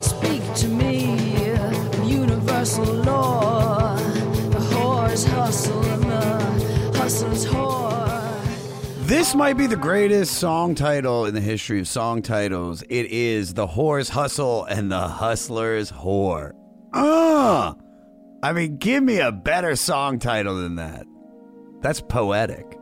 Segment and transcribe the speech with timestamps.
[0.00, 1.30] Speak to me
[2.04, 3.96] universal law.
[3.96, 9.06] The whores hustle and the hustlers whore.
[9.06, 12.82] This might be the greatest song title in the history of song titles.
[12.88, 16.52] It is The Whore's Hustle and the Hustler's Whore.
[16.92, 17.74] Ah!
[18.42, 21.06] I mean, give me a better song title than that.
[21.80, 22.79] That's poetic.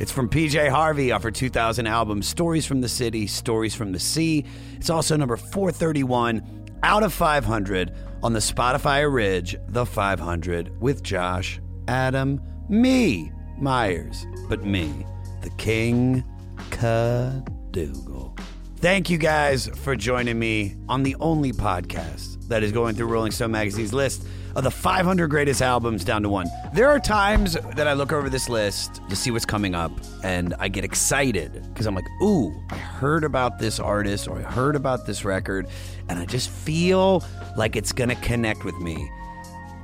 [0.00, 3.98] It's from PJ Harvey off her 2000 album Stories from the City, Stories from the
[3.98, 4.46] Sea.
[4.76, 11.60] It's also number 431 out of 500 on the Spotify Ridge, The 500 with Josh,
[11.86, 15.04] Adam, me, Myers, but me,
[15.42, 16.24] the King
[16.70, 18.40] Cadogal.
[18.76, 23.32] Thank you guys for joining me on the only podcast that is going through Rolling
[23.32, 26.46] Stone Magazine's list of the 500 greatest albums down to one.
[26.72, 30.54] There are times that I look over this list to see what's coming up and
[30.58, 34.76] I get excited because I'm like, ooh, I heard about this artist or I heard
[34.76, 35.68] about this record
[36.08, 37.24] and I just feel
[37.56, 39.10] like it's going to connect with me.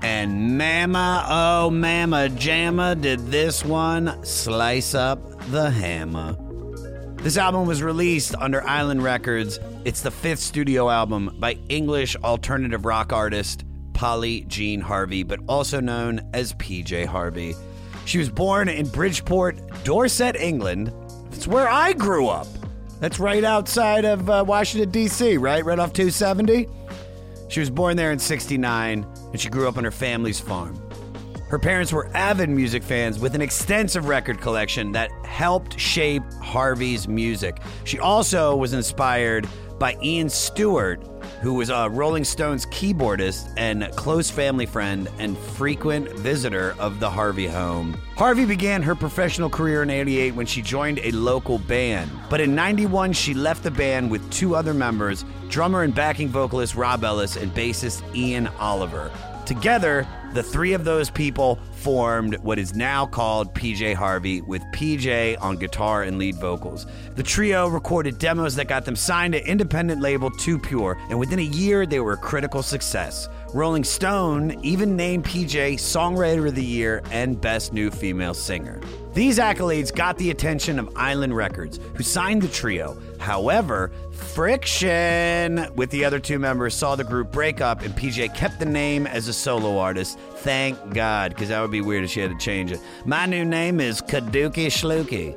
[0.02, 6.36] And mama, oh mama, jamma, did this one slice up the hammer.
[7.16, 9.58] This album was released under Island Records.
[9.84, 13.64] It's the fifth studio album by English alternative rock artist
[13.96, 17.54] Polly Jean Harvey, but also known as PJ Harvey.
[18.04, 20.92] She was born in Bridgeport, Dorset, England.
[21.30, 22.46] That's where I grew up.
[23.00, 25.64] That's right outside of uh, Washington, D.C., right?
[25.64, 26.68] Right off 270.
[27.48, 30.78] She was born there in 69, and she grew up on her family's farm.
[31.48, 37.08] Her parents were avid music fans with an extensive record collection that helped shape Harvey's
[37.08, 37.62] music.
[37.84, 41.02] She also was inspired by Ian Stewart,
[41.42, 47.10] who was a Rolling Stones keyboardist and close family friend and frequent visitor of the
[47.10, 47.96] Harvey home.
[48.16, 52.10] Harvey began her professional career in 88 when she joined a local band.
[52.30, 56.74] But in 91, she left the band with two other members drummer and backing vocalist
[56.74, 59.12] Rob Ellis and bassist Ian Oliver.
[59.46, 60.06] Together,
[60.36, 65.56] the three of those people formed what is now called PJ Harvey, with PJ on
[65.56, 66.86] guitar and lead vocals.
[67.14, 71.38] The trio recorded demos that got them signed to independent label Too Pure, and within
[71.38, 73.30] a year, they were a critical success.
[73.54, 78.80] Rolling Stone even named PJ Songwriter of the Year and Best New Female Singer.
[79.14, 82.98] These accolades got the attention of Island Records, who signed the trio.
[83.18, 88.58] However, friction with the other two members saw the group break up, and PJ kept
[88.58, 90.18] the name as a solo artist.
[90.18, 92.80] Thank God, because that would be weird if she had to change it.
[93.04, 95.34] My new name is Kaduki Shluki.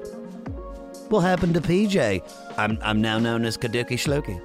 [1.09, 2.21] What happened to PJ?
[2.57, 4.41] I'm, I'm now known as Kaduki Shluki.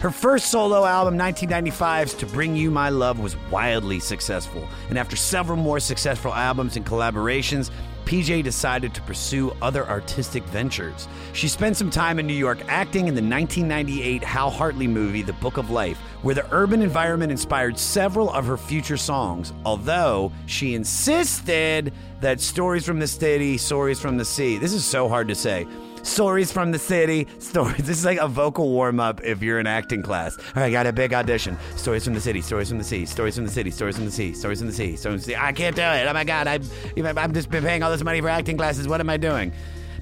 [0.00, 4.68] Her first solo album, 1995's To Bring You My Love, was wildly successful.
[4.90, 7.70] And after several more successful albums and collaborations,
[8.04, 11.08] PJ decided to pursue other artistic ventures.
[11.32, 15.32] She spent some time in New York acting in the 1998 Hal Hartley movie, The
[15.32, 20.74] Book of Life, where the urban environment inspired several of her future songs, although she
[20.74, 25.34] insisted that Stories from the City, Stories from the Sea, this is so hard to
[25.34, 25.66] say.
[26.04, 27.26] Stories from the city.
[27.38, 27.74] Stories.
[27.84, 30.36] This is like a vocal warm up if you're in acting class.
[30.36, 31.56] All right, I got a big audition.
[31.76, 32.40] Stories from the city.
[32.42, 33.06] Stories from the sea.
[33.06, 33.70] Stories from the city.
[33.70, 34.34] Stories from the sea.
[34.34, 34.96] Stories from the sea.
[34.96, 35.36] Stories from the sea.
[35.36, 36.06] I can't do it.
[36.06, 36.46] Oh my god!
[36.46, 36.60] I,
[36.96, 38.86] I'm just been paying all this money for acting classes.
[38.86, 39.52] What am I doing?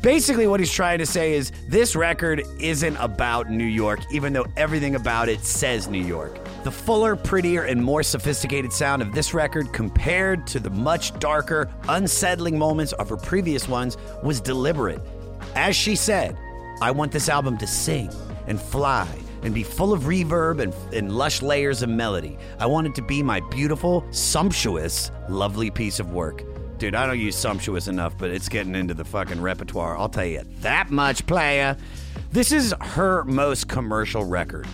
[0.02, 4.46] Basically, what he's trying to say is this record isn't about New York, even though
[4.56, 6.36] everything about it says New York.
[6.64, 11.72] The fuller, prettier, and more sophisticated sound of this record, compared to the much darker,
[11.88, 15.00] unsettling moments of her previous ones, was deliberate.
[15.54, 16.36] As she said,
[16.80, 18.10] I want this album to sing
[18.46, 19.08] and fly
[19.42, 22.38] and be full of reverb and, and lush layers of melody.
[22.58, 26.42] I want it to be my beautiful, sumptuous, lovely piece of work.
[26.78, 29.96] Dude, I don't use sumptuous enough, but it's getting into the fucking repertoire.
[29.96, 31.76] I'll tell you that much, playa.
[32.30, 34.66] This is her most commercial record.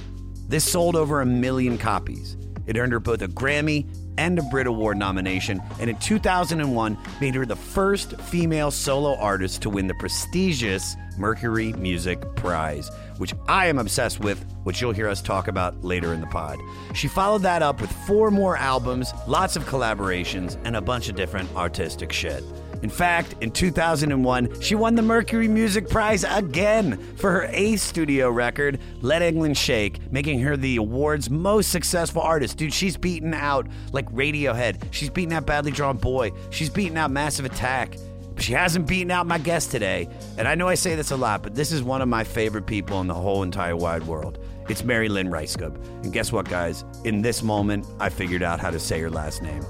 [0.48, 2.36] This sold over a million copies.
[2.66, 3.86] It earned her both a Grammy
[4.18, 9.62] and a Brit Award nomination, and in 2001 made her the first female solo artist
[9.62, 15.08] to win the prestigious Mercury Music Prize, which I am obsessed with, which you'll hear
[15.08, 16.58] us talk about later in the pod.
[16.94, 21.16] She followed that up with four more albums, lots of collaborations, and a bunch of
[21.16, 22.44] different artistic shit.
[22.82, 28.30] In fact, in 2001, she won the Mercury Music Prize again for her eighth studio
[28.30, 32.56] record, Let England Shake, making her the award's most successful artist.
[32.56, 34.82] Dude, she's beaten out like Radiohead.
[34.92, 36.30] She's beaten out Badly Drawn Boy.
[36.50, 37.96] She's beaten out Massive Attack.
[38.36, 40.08] But she hasn't beaten out my guest today.
[40.36, 42.66] And I know I say this a lot, but this is one of my favorite
[42.66, 44.38] people in the whole entire wide world.
[44.68, 45.74] It's Mary Lynn Rajskub.
[46.04, 46.84] And guess what, guys?
[47.02, 49.64] In this moment, I figured out how to say her last name.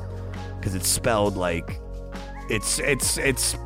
[0.58, 1.80] Because it's spelled like
[2.48, 3.56] it's it's it's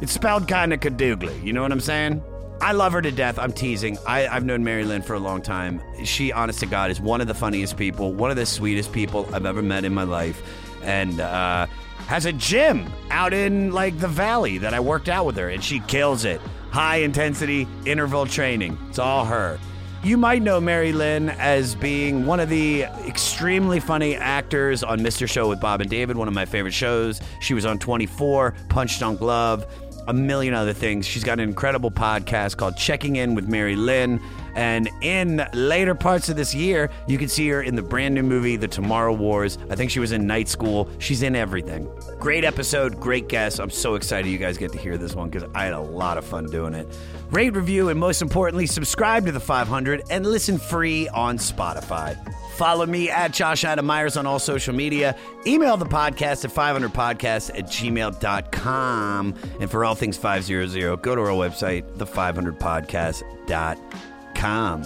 [0.00, 1.42] it's spelled kind of cadoogly.
[1.44, 2.22] You know what I'm saying?
[2.60, 3.38] I love her to death.
[3.38, 3.96] I'm teasing.
[4.06, 5.80] I, I've known Mary Lynn for a long time.
[6.04, 9.26] She, honest to God, is one of the funniest people, one of the sweetest people
[9.34, 10.42] I've ever met in my life,
[10.82, 11.66] and uh,
[12.06, 15.64] has a gym out in like the valley that I worked out with her, and
[15.64, 16.40] she kills it.
[16.70, 18.78] High intensity interval training.
[18.90, 19.58] It's all her.
[20.02, 25.28] You might know Mary Lynn as being one of the extremely funny actors on Mr.
[25.28, 27.20] Show with Bob and David, one of my favorite shows.
[27.42, 29.66] She was on 24, Punch Drunk Love,
[30.08, 31.06] a million other things.
[31.06, 34.22] She's got an incredible podcast called Checking In with Mary Lynn.
[34.54, 38.22] And in later parts of this year, you can see her in the brand new
[38.22, 39.58] movie, The Tomorrow Wars.
[39.68, 40.88] I think she was in Night School.
[40.98, 41.88] She's in everything.
[42.18, 43.60] Great episode, great guest.
[43.60, 46.16] I'm so excited you guys get to hear this one because I had a lot
[46.16, 46.88] of fun doing it.
[47.30, 52.16] Rate, review, and most importantly, subscribe to the 500 and listen free on Spotify.
[52.54, 55.14] Follow me at Josh Adam Myers on all social media.
[55.46, 59.34] Email the podcast at 500podcast at gmail.com.
[59.60, 64.84] And for all things 500, go to our website, the500podcast.com.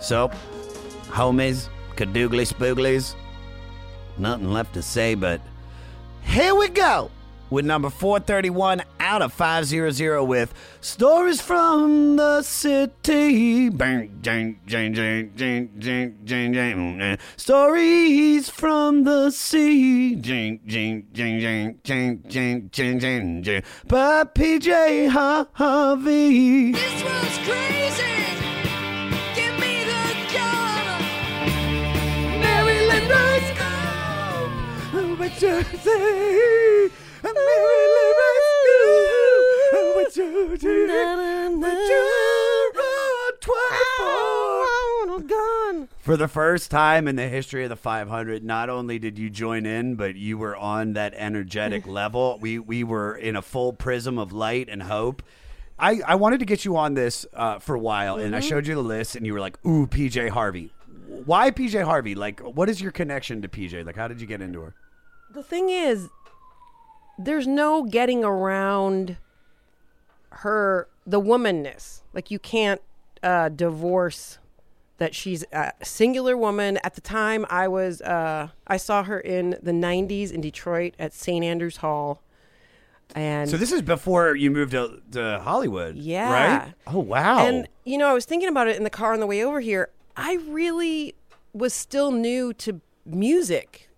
[0.00, 0.30] So,
[1.08, 3.16] homies, cadoogly spooglies,
[4.16, 5.40] nothing left to say, but
[6.22, 7.10] here we go
[7.50, 13.70] with number 431 out of 500 with Stories from the City.
[17.36, 20.14] Stories from the Sea.
[23.86, 26.72] By PJ Harvey.
[26.72, 28.10] This was crazy.
[35.40, 36.92] Jersey
[37.34, 37.46] you say?
[37.46, 41.60] Maryland Rice What you do?
[41.60, 42.12] What you
[42.74, 44.30] run 24?
[45.26, 45.88] gun.
[45.98, 49.66] For the first time in the history of the 500, not only did you join
[49.66, 52.38] in, but you were on that energetic level.
[52.40, 55.22] We we were in a full prism of light and hope.
[55.78, 58.66] I, I wanted to get you on this uh, for a while, and I showed
[58.66, 60.72] you the list, and you were like, "Ooh, PJ Harvey."
[61.24, 62.14] Why PJ Harvey?
[62.14, 63.84] Like, what is your connection to PJ?
[63.84, 64.74] Like, how did you get into her?
[65.32, 66.08] The thing is,
[67.24, 69.16] there's no getting around
[70.30, 72.02] her the womanness.
[72.12, 72.80] Like you can't
[73.22, 74.38] uh, divorce
[74.98, 76.78] that she's a singular woman.
[76.84, 81.12] At the time, I was uh, I saw her in the '90s in Detroit at
[81.12, 81.44] St.
[81.44, 82.22] Andrews Hall,
[83.14, 86.32] and So this is before you moved to, to Hollywood, Yeah.
[86.32, 86.74] Right?
[86.86, 87.46] Oh wow!
[87.46, 89.60] And you know, I was thinking about it in the car on the way over
[89.60, 89.90] here.
[90.16, 91.14] I really
[91.52, 93.88] was still new to music.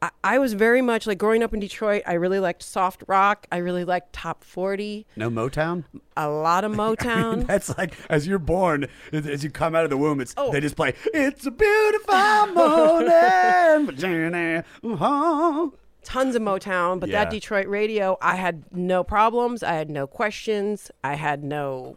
[0.00, 2.02] I, I was very much like growing up in Detroit.
[2.06, 3.46] I really liked soft rock.
[3.50, 5.06] I really liked top forty.
[5.16, 5.84] no Motown.
[6.16, 7.46] A lot of Motown.
[7.46, 10.52] That's like as you're born, as- you come out of the womb, it's Oh.
[10.52, 15.70] they just play "It's a Beautiful Morning." Uh-huh.
[16.04, 17.24] tons of Motown, but Yeah.
[17.24, 19.62] that Detroit radio, I had no problems.
[19.62, 20.90] I had no questions.
[21.04, 21.96] I had no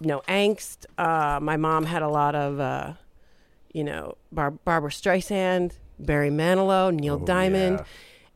[0.00, 0.86] no angst.
[0.98, 2.94] Uh, my mom had a lot of, uh,
[3.72, 7.84] you know, Bar- Barbara Streisand, Barry Manilow, Neil Diamond, yeah.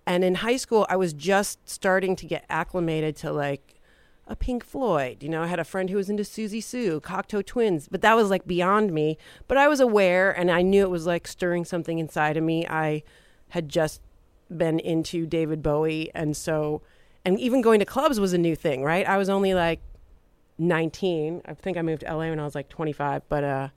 [0.06, 3.78] and in high school, I was just starting to get acclimated to like
[4.28, 5.22] a Pink Floyd.
[5.22, 8.14] You know, I had a friend who was into Siouxsie Sioux, Cocteau Twins, but that
[8.14, 9.18] was like beyond me.
[9.48, 12.66] But I was aware and I knew it was like stirring something inside of me.
[12.66, 13.02] I
[13.48, 14.00] had just
[14.54, 16.10] been into David Bowie.
[16.14, 16.82] And so,
[17.24, 19.06] and even going to clubs was a new thing, right?
[19.06, 19.80] I was only like
[20.58, 21.42] 19.
[21.44, 23.22] I think I moved to LA when I was like 25.
[23.28, 23.68] But, uh,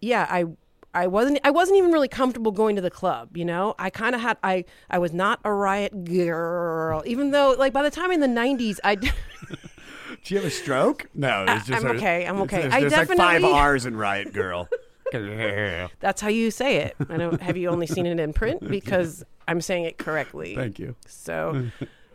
[0.00, 0.44] yeah, I,
[0.92, 3.74] I wasn't I wasn't even really comfortable going to the club, you know?
[3.78, 7.82] I kind of had I I was not a riot girl even though like by
[7.82, 8.94] the time in the 90s I
[10.24, 11.08] Do you have a stroke?
[11.14, 12.62] No, it's just I'm there's- okay, I'm okay.
[12.62, 14.68] There's, I there's like five R's in Riot Girl.
[16.00, 16.94] That's how you say it.
[17.08, 20.54] I don't have you only seen it in print because I'm saying it correctly.
[20.54, 20.94] Thank you.
[21.06, 21.68] So,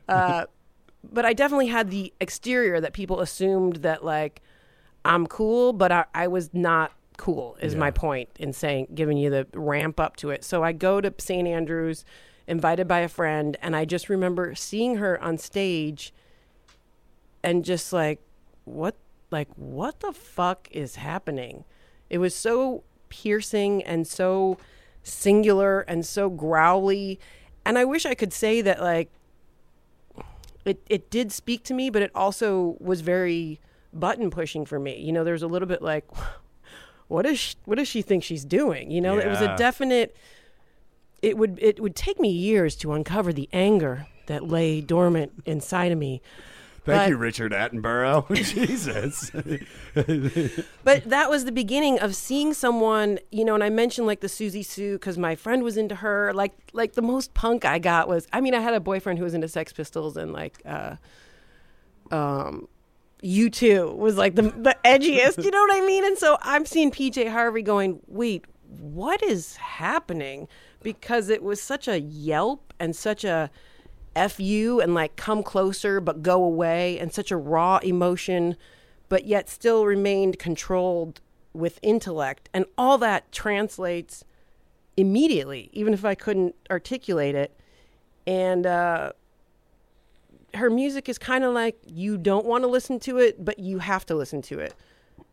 [0.08, 0.46] uh,
[1.12, 4.42] but I definitely had the exterior that people assumed that like
[5.04, 7.58] I'm cool, but I, I was not cool.
[7.62, 10.44] Is my point in saying giving you the ramp up to it.
[10.44, 11.48] So I go to St.
[11.48, 12.06] Andrews,
[12.48, 16.14] invited by a friend, and I just remember seeing her on stage,
[17.44, 18.22] and just like,
[18.64, 18.96] what,
[19.32, 21.64] like what the fuck is happening?
[22.10, 24.58] It was so piercing and so
[25.04, 27.20] singular and so growly.
[27.66, 29.12] And I wish I could say that, like,
[30.66, 33.60] it it did speak to me, but it also was very
[33.94, 35.00] button pushing for me.
[35.00, 36.06] You know, there's a little bit like,
[37.08, 38.92] what is she, what does she think she's doing?
[38.92, 40.16] You know, it was a definite.
[41.22, 45.92] It would it would take me years to uncover the anger that lay dormant inside
[45.92, 46.22] of me.
[46.84, 48.32] Thank But- you, Richard Attenborough.
[48.36, 49.32] Jesus.
[50.84, 54.28] But that was the beginning of seeing someone, you know, and I mentioned like the
[54.28, 56.32] Siouxsie Sioux because my friend was into her.
[56.34, 59.24] Like, like the most punk I got was, I mean, I had a boyfriend who
[59.26, 60.98] was into Sex Pistols and like, uh,
[62.12, 62.68] um,
[63.24, 66.06] U2 was like the the edgiest, you know what I mean?
[66.06, 70.48] And so I'm seeing PJ Harvey going, wait, what is happening?
[70.84, 73.50] Because it was such a yelp and such a
[74.16, 78.56] F you and like come closer but go away and such a raw emotion,
[79.10, 81.22] but yet still remained controlled
[81.54, 82.50] with intellect.
[82.54, 84.24] And all that translates
[84.98, 87.58] immediately, even if I couldn't articulate it.
[88.28, 89.12] And uh,
[90.56, 93.80] her music is kind of like you don't want to listen to it, but you
[93.80, 94.74] have to listen to it.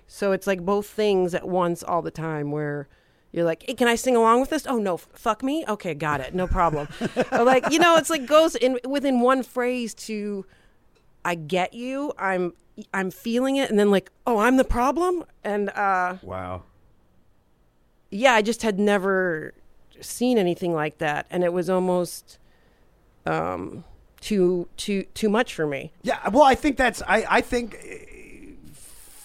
[0.06, 2.88] So it's like both things at once all the time where
[3.32, 4.66] you're like, hey, can I sing along with this?
[4.66, 5.64] Oh, no, f- fuck me?
[5.66, 6.34] Okay, got it.
[6.34, 6.86] No problem.
[7.32, 10.44] like, you know, it's like goes in within one phrase to
[11.24, 12.12] I get you.
[12.18, 12.52] I'm
[12.92, 15.24] I'm feeling it and then like, oh, I'm the problem?
[15.42, 16.64] And uh wow.
[18.10, 19.54] yeah, I just had never
[20.00, 22.38] seen anything like that and it was almost
[23.24, 23.84] um
[24.22, 25.92] too too too much for me.
[26.02, 27.02] Yeah, well, I think that's.
[27.02, 27.96] I, I think uh,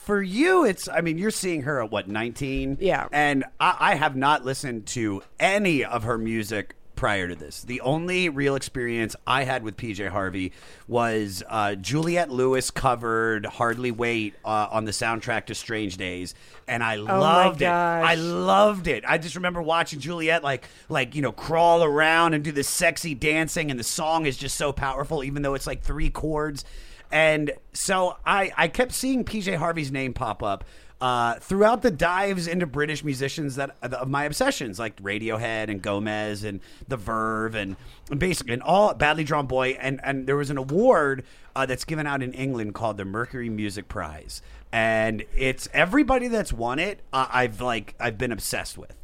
[0.03, 0.89] for you, it's.
[0.89, 2.77] I mean, you're seeing her at what 19.
[2.81, 3.07] Yeah.
[3.13, 7.61] and I, I have not listened to any of her music prior to this.
[7.61, 10.51] The only real experience I had with PJ Harvey
[10.87, 16.35] was uh, Juliette Lewis covered "Hardly Wait" uh, on the soundtrack to Strange Days,
[16.67, 17.67] and I loved it.
[17.67, 19.05] I loved it.
[19.07, 23.15] I just remember watching Juliette like like you know crawl around and do this sexy
[23.15, 26.65] dancing, and the song is just so powerful, even though it's like three chords.
[27.11, 30.65] And so I I kept seeing PJ Harvey's name pop up.
[30.99, 36.43] Uh, throughout the dives into British musicians that of my obsessions, like Radiohead and Gomez
[36.43, 37.75] and The Verve and,
[38.09, 41.23] and basically and all Badly Drawn Boy, and and there was an award
[41.55, 46.51] uh, that's given out in England called the Mercury Music Prize, and it's everybody that's
[46.51, 47.01] won it.
[47.13, 48.95] Uh, I've like I've been obsessed with.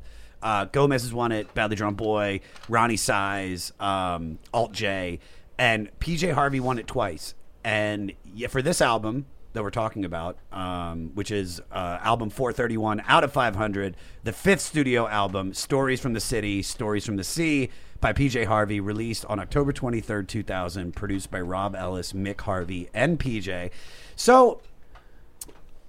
[0.41, 5.19] Uh, Gomez has won it, Badly Drawn Boy, Roni Size, um, Alt J,
[5.59, 7.35] and PJ Harvey won it twice.
[7.63, 13.03] And yeah, for this album that we're talking about, um, which is uh, album 431
[13.07, 17.69] out of 500, the fifth studio album, Stories from the City, Stories from the Sea,
[18.01, 23.17] by PJ Harvey, released on October 23rd, 2000, produced by Rob Ellis, Mick Harvey, and
[23.19, 23.69] PJ.
[24.15, 24.61] So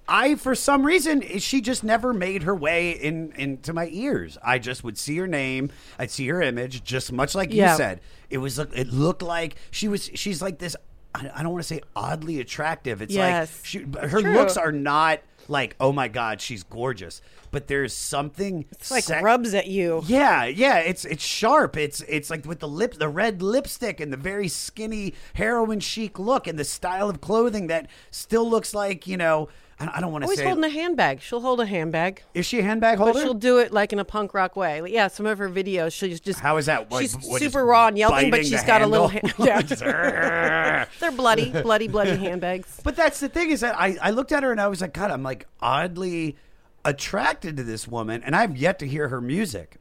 [0.07, 4.37] I, for some reason, she just never made her way in into my ears.
[4.43, 7.71] I just would see her name, I'd see her image, just much like Yeah.
[7.71, 8.01] you said.
[8.29, 10.09] It was, it looked like she was.
[10.13, 10.75] She's like this.
[11.15, 13.01] I I don't want to say oddly attractive.
[13.01, 13.51] It's Yes.
[13.57, 14.33] like she, her True.
[14.33, 17.21] looks are not like, oh my god, she's gorgeous.
[17.51, 20.03] But there's something It's like rubs at you.
[20.07, 21.77] yeah, yeah, it's it's sharp.
[21.77, 26.19] It's it's like with the lip, the red lipstick, and the very skinny heroin chic
[26.19, 29.47] look, and the style of clothing that still looks like you know.
[29.77, 30.45] I, don't want to Always say.
[30.45, 31.21] holding a handbag.
[31.21, 32.23] She'll hold a handbag.
[32.33, 33.13] is she a handbag holder?
[33.13, 34.81] But she'll do it like in a punk rock way.
[34.81, 36.89] Like, yeah, some of her videos, she'll just, How is that?
[36.89, 39.45] What- she's what, super raw and yelping, but she's got a little handle?
[39.45, 39.69] hand.
[39.79, 42.79] Yeah, they're bloody, bloody, bloody handbags.
[42.83, 44.93] But that's the thing is that I, I looked at her and I was like,
[44.93, 46.35] God, I'm like oddly
[46.85, 49.77] attracted to this woman, and I've yet to hear her music.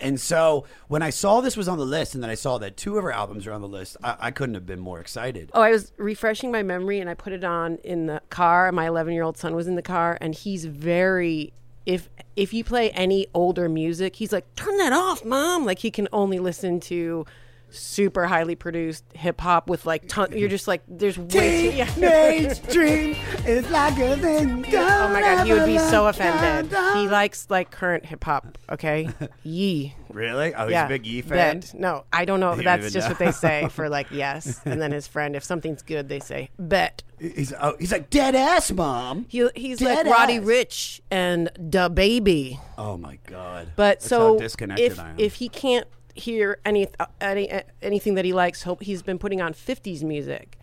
[0.00, 2.76] And so when I saw this was on the list, and then I saw that
[2.76, 5.50] two of her albums are on the list, I, I couldn't have been more excited.
[5.54, 8.70] Oh, I was refreshing my memory and I put it on in the car.
[8.72, 11.52] My 11 year old son was in the car and he's very.
[11.84, 15.66] If if you play any older music, he's like, turn that off, mom.
[15.66, 17.26] Like he can only listen to
[17.72, 21.90] super highly produced hip hop with like ton- you're just like there's way too yeah.
[21.98, 24.64] Mainstream is like a thing.
[24.68, 26.70] Oh my god, he would be so offended.
[26.96, 28.58] He likes like current hip hop.
[28.70, 29.08] Okay,
[29.42, 29.94] Yee.
[30.10, 30.54] Really?
[30.54, 31.60] Oh, he's yeah, a big Yee fan.
[31.60, 31.72] Bet.
[31.74, 32.50] No, I don't know.
[32.50, 33.12] You don't That's just know.
[33.12, 35.34] what they say for like yes, and then his friend.
[35.34, 37.02] If something's good, they say bet.
[37.18, 39.26] He's oh, he's like dead ass mom.
[39.28, 40.44] He, he's Dead like Roddy ass.
[40.44, 42.58] Rich and DaBaby.
[42.76, 43.68] Oh my god.
[43.76, 45.14] But That's so disconnected if I am.
[45.18, 49.40] if he can't hear any, uh, any uh, anything that he likes, he's been putting
[49.40, 50.58] on '50s music.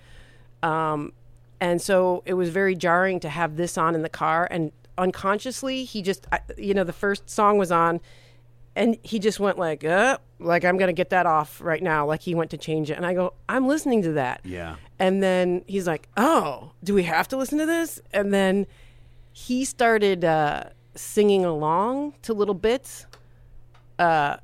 [0.61, 1.13] Um,
[1.61, 5.83] and so it was very jarring to have this on in the car, and unconsciously
[5.83, 6.27] he just,
[6.57, 7.99] you know, the first song was on,
[8.75, 12.05] and he just went like, uh, like I'm gonna get that off right now.
[12.05, 14.41] Like he went to change it, and I go, I'm listening to that.
[14.43, 14.75] Yeah.
[14.99, 18.67] And then he's like, "Oh, do we have to listen to this?" And then
[19.31, 20.65] he started uh,
[20.95, 23.05] singing along to little bits,
[23.97, 24.37] uh,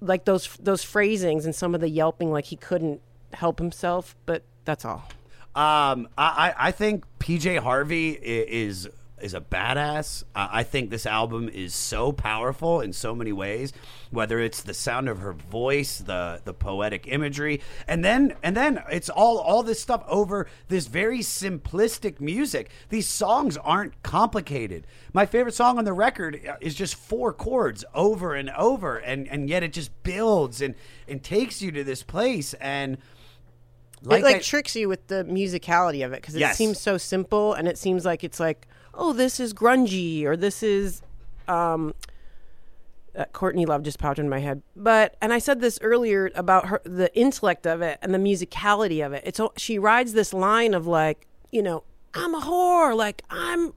[0.00, 3.00] like those those phrasings and some of the yelping, like he couldn't
[3.32, 4.16] help himself.
[4.26, 5.08] But That's all.
[5.54, 8.88] Um, I, I think PJ Harvey is
[9.20, 10.24] is a badass.
[10.34, 13.72] Uh, I think this album is so powerful in so many ways.
[14.10, 18.82] Whether it's the sound of her voice, the the poetic imagery, and then and then
[18.90, 22.70] it's all all this stuff over this very simplistic music.
[22.88, 24.86] These songs aren't complicated.
[25.12, 29.28] My favorite song on the record uh, is just four chords over and over, and
[29.28, 30.74] and yet it just builds and
[31.06, 32.98] and takes you to this place and.
[34.02, 36.56] it like I- tricks you with the musicality of it because it Yes.
[36.56, 40.62] seems so simple and it seems like it's like oh this is grungy or this
[40.62, 41.02] is
[41.46, 41.94] um
[43.18, 44.62] uh, Courtney Love just popped in my head.
[44.76, 49.04] But and I said this earlier about her the intellect of it and the musicality
[49.04, 49.22] of it.
[49.26, 51.82] It's she rides this line of like you know
[52.14, 53.72] I'm a whore like I'm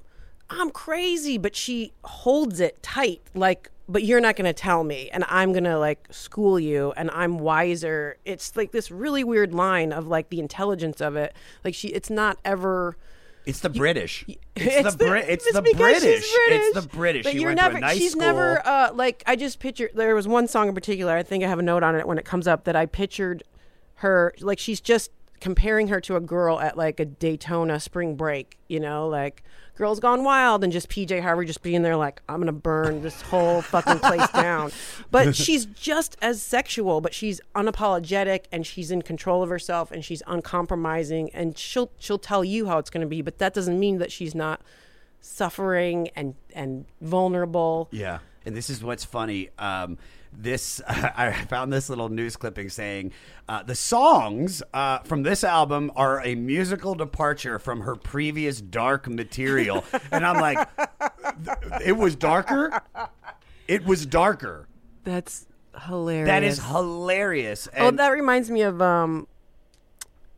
[0.49, 5.09] I'm crazy but she holds it tight like but you're not going to tell me
[5.11, 8.17] and I'm going to like school you and I'm wiser.
[8.23, 11.33] It's like this really weird line of like the intelligence of it.
[11.63, 12.95] Like she it's not ever
[13.45, 14.25] It's the British.
[14.53, 15.25] It's, it's the, Brit.
[15.29, 16.31] It's, the because she's British.
[16.49, 17.23] It's the British.
[17.23, 17.71] But She you're went never.
[17.71, 18.21] to a nice she's school.
[18.21, 19.23] never uh, like.
[19.25, 19.89] I just picture.
[19.93, 21.15] There was one song in particular.
[21.15, 23.43] I think I have a note on it when it comes up that I pictured
[23.95, 28.57] her like she's just comparing her to a girl at like a Daytona spring break.
[28.67, 29.41] You know, like
[29.81, 33.19] girls gone wild and just PJ Harvey just being there like I'm gonna burn this
[33.23, 34.71] whole fucking place down.
[35.09, 40.05] But she's just as sexual, but she's unapologetic and she's in control of herself and
[40.05, 43.23] she's uncompromising and she'll she'll tell you how it's gonna be.
[43.23, 44.61] But that doesn't mean that she's not
[45.19, 47.89] suffering and and vulnerable.
[47.89, 49.49] Yeah, and this is what's funny.
[49.57, 49.97] Um,
[50.33, 53.11] this I found this little news clipping saying
[53.47, 59.07] uh, the songs uh, from this album are a musical departure from her previous dark
[59.07, 60.67] material, and I'm like,
[61.83, 62.81] it was darker.
[63.67, 64.67] It was darker.
[65.03, 65.47] That's
[65.85, 66.27] hilarious.
[66.27, 67.67] That is hilarious.
[67.77, 69.27] Oh, that reminds me of um,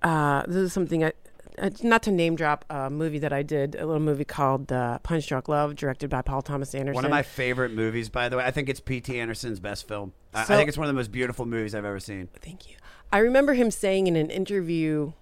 [0.02, 1.14] uh, this is something I,
[1.58, 5.00] uh, not to name drop a movie that I did, a little movie called uh,
[5.00, 6.96] Punch Drunk Love, directed by Paul Thomas Anderson.
[6.96, 8.46] one of my favorite movies, by the way.
[8.46, 9.20] I think it's P.T.
[9.20, 10.14] Anderson's best film.
[10.34, 12.30] I, I think it's one of the most beautiful movies I've ever seen.
[12.42, 12.76] Thank you.
[13.12, 15.14] I remember him saying in an interview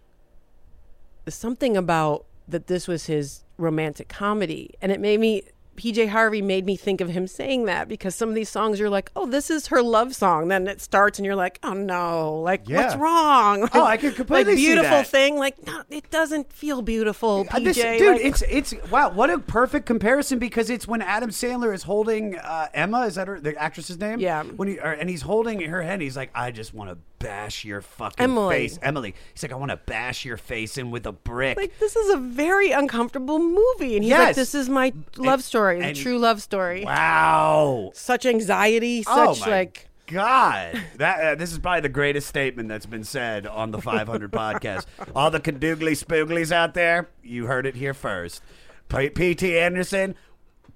[1.27, 5.43] something about that this was his romantic comedy, and it made me.
[5.81, 8.87] PJ Harvey made me think of him saying that because some of these songs you're
[8.89, 10.47] like, oh, this is her love song.
[10.47, 13.01] Then it starts and you're like, oh no, like what's Yeah.
[13.01, 13.67] wrong?
[13.73, 15.37] Oh, I could completely like beautiful thing.
[15.39, 17.45] Like no, it doesn't feel beautiful.
[17.45, 21.31] PJ, this- dude, Like, it's it's wow, what a perfect comparison because it's when Adam
[21.31, 24.19] Sandler is holding uh, Emma, is that her the actress's name?
[24.19, 24.43] Yeah.
[24.43, 27.81] When he and he's holding her head, he's like, I just want to bash your
[27.81, 28.55] fucking Emily.
[28.55, 29.15] face, Emily.
[29.33, 31.57] He's like, I want to bash your face in with a brick.
[31.57, 34.19] like this is a very uncomfortable movie, and he's Yes.
[34.29, 36.83] like, this is my love story, the true love story.
[36.85, 37.91] wow.
[37.93, 39.87] Such anxiety, oh such my like.
[40.07, 44.29] God, that uh, this is probably the greatest statement that's been said on the 500
[44.33, 44.85] podcast.
[45.15, 48.41] All the cadoogly spooglies out there, you heard it here first.
[48.89, 49.57] P- P.T.
[49.57, 50.15] Anderson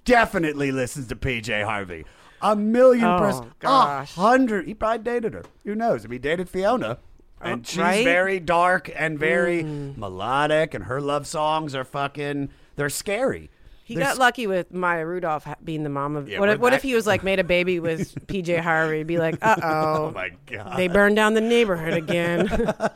[0.06, 1.62] definitely listens to P.J.
[1.64, 2.06] Harvey.
[2.42, 4.14] A million Oh, percent, a gosh.
[4.14, 4.66] hundred.
[4.66, 5.42] He probably dated her.
[5.64, 6.04] Who knows?
[6.04, 6.98] If he dated Fiona,
[7.40, 8.04] and Oh, she's right?
[8.04, 9.92] very dark and very hmm.
[9.98, 12.50] melodic, and her love songs are fucking.
[12.76, 13.50] They're scary.
[13.86, 16.28] He They're got lucky with Maya Rudolph being the mom of.
[16.28, 19.04] Yeah, what, if, what if he was like made a baby with PJ Harvey?
[19.04, 20.76] Be like, uh oh, Oh my god!
[20.76, 22.74] they burned down the neighborhood again.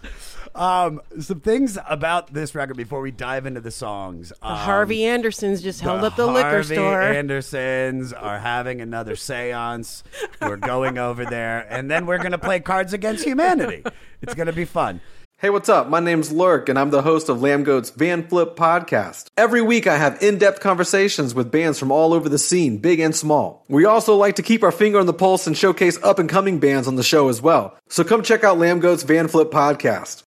[0.52, 4.32] Um, some things about this record before we dive into the songs.
[4.42, 7.00] Um, Harvey Andersons just held up the liquor store.
[7.02, 7.18] Harvey.
[7.18, 10.02] Andersons are having another seance.
[10.42, 13.84] We're going over there, and then we're going to play Cards Against Humanity.
[14.22, 15.00] It's going to be fun.
[15.40, 15.88] Hey, what's up?
[15.88, 19.28] My name's Lurk, and I'm the host of Lambgoat's Van Flip podcast.
[19.38, 23.00] Every week, I have in depth conversations with bands from all over the scene, big
[23.00, 23.64] and small.
[23.66, 26.60] We also like to keep our finger on the pulse and showcase up and coming
[26.60, 27.74] bands on the show as well.
[27.88, 30.24] So come check out Lambgoat's Van Flip podcast.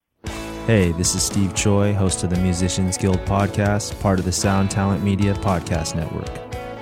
[0.66, 4.70] Hey, this is Steve Choi, host of the Musicians Guild podcast, part of the Sound
[4.70, 6.47] Talent Media Podcast Network.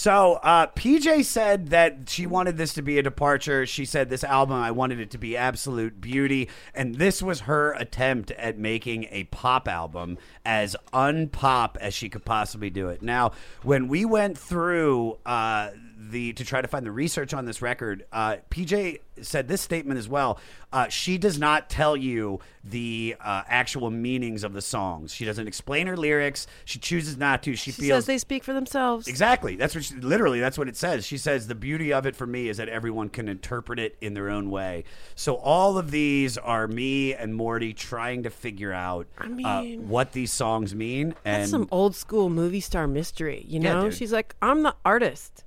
[0.00, 3.66] So uh, PJ said that she wanted this to be a departure.
[3.66, 7.74] She said this album, I wanted it to be absolute beauty, and this was her
[7.74, 13.02] attempt at making a pop album as unpop as she could possibly do it.
[13.02, 13.32] Now,
[13.62, 15.68] when we went through uh,
[16.10, 19.98] the to try to find the research on this record, uh, PJ said this statement
[19.98, 20.38] as well.
[20.72, 25.12] Uh, she does not tell you the uh, actual meanings of the songs.
[25.12, 26.46] She doesn't explain her lyrics.
[26.64, 27.56] She chooses not to.
[27.56, 29.08] She, She feels says they speak for themselves.
[29.08, 29.56] Exactly.
[29.56, 31.04] That's what she, literally that's what it says.
[31.06, 34.14] She says the beauty of it for me is that everyone can interpret it in
[34.14, 34.84] their own way.
[35.14, 39.88] So all of these are me and Morty trying to figure out I uh, mean-
[39.88, 41.14] what these songs mean.
[41.24, 43.84] And That's some old school movie star mystery, you know?
[43.84, 43.94] dude.
[43.94, 45.44] She's like, I'm the artist.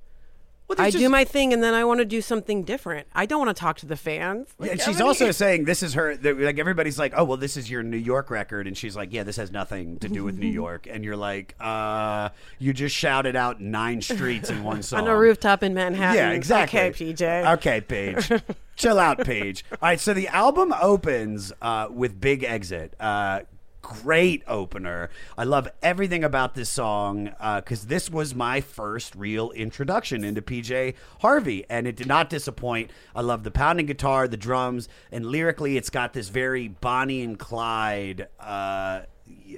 [0.66, 3.06] Well, I there's do my thing and then I want to do something different.
[3.14, 4.48] I don't want to talk to the fans.
[4.58, 6.16] Like, Yeah, and she's many- also saying this is her.
[6.16, 9.24] Like everybody's like, oh well, this is your New York record, and she's like, yeah,
[9.24, 10.86] this has nothing to do with New York.
[10.90, 15.16] And you're like, uh, you just shouted out nine streets in one song on a
[15.16, 16.16] rooftop in Manhattan.
[16.16, 16.80] Yeah, exactly.
[16.80, 17.52] Okay, PJ.
[17.54, 18.42] Okay, Paige.
[18.76, 19.64] Chill out, Paige.
[19.70, 22.94] All right, so the album opens uh, with Big Exit.
[22.98, 23.40] Uh,
[23.84, 25.10] great opener.
[25.36, 30.94] I love everything about this song because this was my first real introduction into PJ
[31.20, 32.90] Harvey, and it did not disappoint.
[33.14, 37.38] I love the pounding guitar, the drums, and lyrically, it's got this very Bonnie and
[37.38, 39.02] Clyde uh,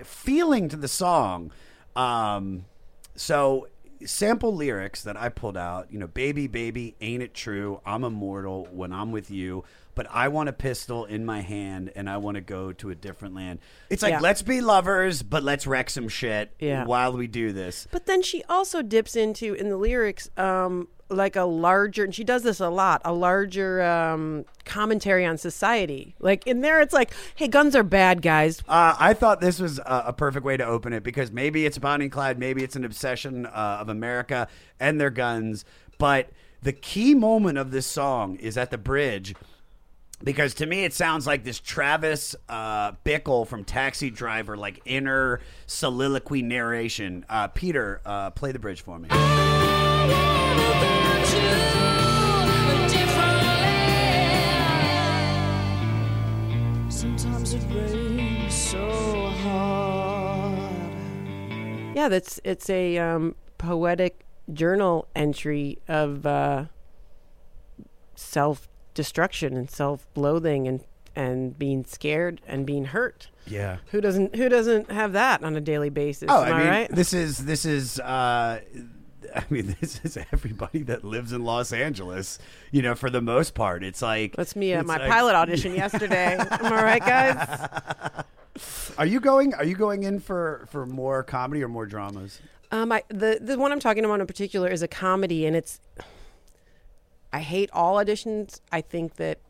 [0.03, 1.53] feeling to the song.
[1.95, 2.65] Um,
[3.15, 3.69] so
[4.05, 7.81] sample lyrics that I pulled out, you know, baby, baby, ain't it true?
[7.87, 9.65] I'm immortal when I'm with you,
[9.97, 12.95] but I want a pistol in my hand and I want to go to a
[12.95, 13.59] different land.
[13.91, 14.21] It's like, Yeah.
[14.21, 16.85] let's be lovers, but let's wreck some shit Yeah.
[16.85, 17.89] while we do this.
[17.91, 22.25] But then she also dips into in the lyrics, um, like a larger, and she
[22.25, 26.15] does this a lot, a larger um, commentary on society.
[26.21, 28.61] Like in there, it's like, hey, guns are bad, guys.
[28.69, 31.79] Uh, I thought this was a, a perfect way to open it because maybe it's
[31.79, 34.47] Bonnie and Clyde, maybe it's an obsession uh, of America
[34.79, 35.65] and their guns.
[35.97, 36.29] But
[36.61, 39.35] the key moment of this song is at the bridge
[40.23, 45.41] because to me it sounds like this Travis uh, Bickle from Taxi Driver, like inner
[45.67, 47.25] soliloquy narration.
[47.29, 49.09] Uh, Peter, uh, play the bridge for me.
[56.89, 60.59] Sometimes it rains so hard.
[61.95, 66.67] Yeah, that's it's a um, poetic journal entry of uh,
[68.15, 70.83] self destruction and self loathing and
[71.15, 73.29] and being scared and being hurt.
[73.47, 73.77] Yeah.
[73.93, 76.29] Who doesn't who doesn't have that on a daily basis?
[76.31, 76.91] Oh, Am I I, mean, right?
[76.91, 78.01] this is this is.
[78.01, 78.61] Uh,
[79.35, 82.39] I mean, this is everybody that lives in Los Angeles.
[82.73, 85.75] You know, for the most part, it's like That's me at my like- pilot audition
[85.75, 86.37] yesterday.
[86.39, 88.25] Am I right, guys?
[88.99, 89.53] Are you going?
[89.55, 92.41] Are you going in for for more comedy or more dramas?
[92.73, 95.81] Um, I, the the one I'm talking about in particular is a comedy, and it's.
[97.37, 98.61] I hate all auditions.
[98.73, 99.41] I think that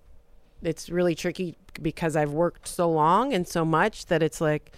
[0.61, 4.73] it's really tricky because I've worked so long and so much that it's like.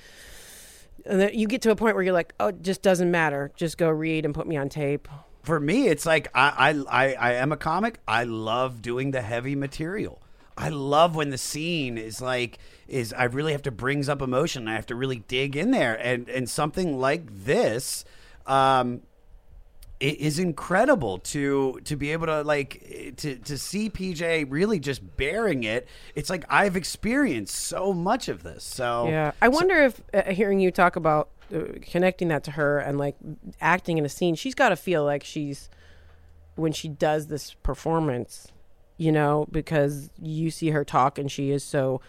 [1.06, 3.50] You get to a point where you're like, oh, it just doesn't matter.
[3.56, 5.08] Just go read and put me on tape.
[5.42, 8.00] For me, it's like I I I, I am a comic.
[8.06, 10.20] I love doing the heavy material.
[10.58, 14.68] I love when the scene is like is I really have to brings up emotion.
[14.68, 18.04] I have to really dig in there, and and something like this.
[18.46, 19.00] Um,
[20.00, 25.16] it is incredible to to be able to like to to see PJ really just
[25.16, 25.88] bearing it.
[26.14, 28.62] It's like I've experienced so much of this.
[28.62, 32.78] So Yeah, I wonder if uh, hearing you talk about uh, connecting that to her
[32.78, 33.16] and like
[33.60, 35.68] acting in a scene, she's got to feel like she's
[36.54, 38.48] when she does this performance,
[38.96, 42.00] you know, because you see her talk and she is so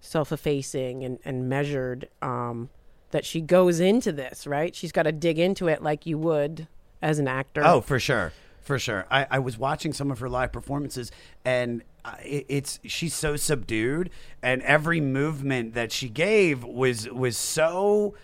[0.00, 2.68] self-effacing and and measured um,
[3.12, 4.74] that she goes into this right.
[4.74, 6.66] She's got to dig into it like you would
[7.02, 7.62] as an actor.
[7.64, 9.06] Oh, for sure, for sure.
[9.10, 11.10] I, I was watching some of her live performances,
[11.44, 14.10] and uh, it, it's she's so subdued,
[14.42, 18.14] and every movement that she gave was was so.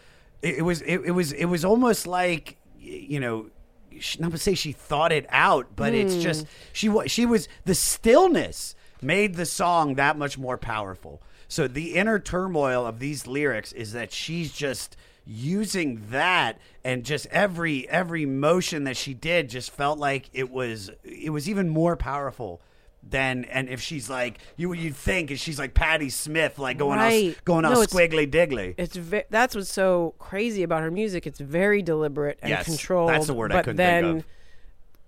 [0.42, 3.46] It, it was it, it was it was almost like you know.
[4.18, 7.76] Not to say she thought it out, but it's just she was she was the
[7.76, 11.22] stillness made the song that much more powerful.
[11.46, 17.26] So the inner turmoil of these lyrics is that she's just using that and just
[17.30, 21.96] every every motion that she did just felt like it was it was even more
[21.96, 22.60] powerful
[23.02, 26.98] than and if she's like you you'd think is she's like Patti Smith like going
[26.98, 27.36] all Right.
[27.44, 28.74] going No, squiggly diggly.
[28.78, 31.26] It's ve- that's what's so crazy about her music.
[31.26, 33.10] It's very deliberate and Yes, controlled.
[33.10, 34.04] that's the word I but couldn't then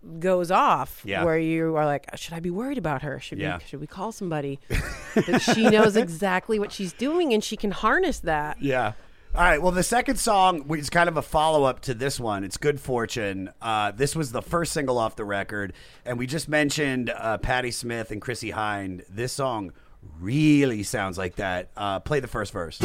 [0.03, 1.25] think goes off Yeah.
[1.25, 3.19] where you are like, should I be worried about her?
[3.19, 3.59] Should Yeah.
[3.59, 4.61] we should we call somebody?
[5.41, 8.61] she knows exactly what she's doing and she can harness that.
[8.63, 8.93] Yeah.
[9.37, 9.61] All right.
[9.61, 12.43] Well, the second song is kind of a follow up to this one.
[12.43, 13.51] It's Good Fortune.
[13.61, 15.75] Uh, this was the first single off the record.
[16.07, 19.05] And we just mentioned uh, Patti Smith and Chrissie Hynde.
[19.11, 19.75] This song
[20.19, 21.69] really sounds like that.
[21.77, 22.79] Uh, play the first verse.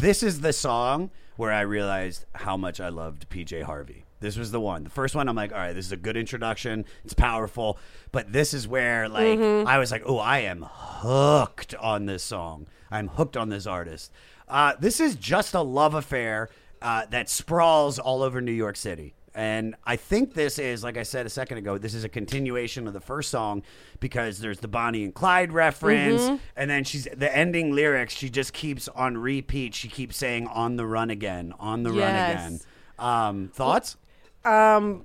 [0.00, 4.06] This is the song where I realized how much I loved PJ Harvey.
[4.20, 4.84] This was the one.
[4.84, 6.84] The first one, I'm like, all right, this is a good introduction.
[7.04, 7.78] It's powerful.
[8.12, 12.66] But this is where, like, I was like, oh, I am hooked on this song.
[12.90, 14.10] I'm hooked on this artist.
[14.48, 16.48] Uh, this is just a love affair
[16.82, 19.14] uh, that sprawls all over New York City.
[19.34, 22.88] And I think this is, like I said a second ago, this is a continuation
[22.88, 23.62] of the first song
[24.00, 26.22] because there's the Bonnie and Clyde reference,
[26.56, 28.14] and then she's the ending lyrics.
[28.14, 29.74] She just keeps on repeat.
[29.74, 32.60] She keeps saying "on the run again, on the run again."
[32.98, 33.96] Um, thoughts?
[34.44, 35.04] Um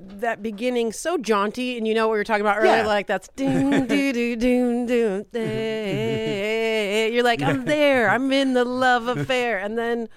[0.00, 2.86] that beginning so jaunty and you know what we were talking about earlier Yeah.
[2.86, 7.06] like that's doom doo doo doom doom eh.
[7.08, 8.08] you're like i'm there.
[8.08, 9.58] I'm in the love affair.
[9.58, 10.08] And then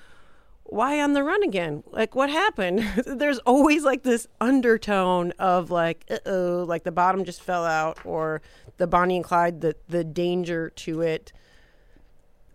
[0.64, 1.84] why on the run again?
[1.92, 2.80] Like what happened?
[3.06, 8.42] There's always like this undertone of like uh-oh like the bottom just fell out or
[8.78, 11.34] the bonnie and clyde the the danger to it.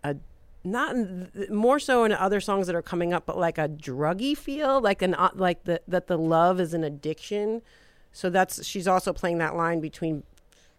[0.03, 0.15] A
[0.63, 4.37] not in more so in other songs that are coming up, but like a druggy
[4.37, 7.61] feel, like an uh, like the that the love is an addiction.
[8.11, 10.23] So that's she's also playing that line between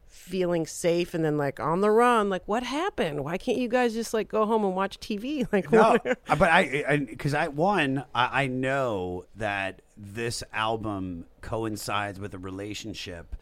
[0.06, 2.28] feeling safe and then like on the run.
[2.30, 3.24] Like what happened?
[3.24, 5.46] Why can't you guys just like go home and watch TV?
[5.52, 12.18] Like No, uh, but I because I, one I, I know that this album coincides
[12.18, 13.36] with a relationship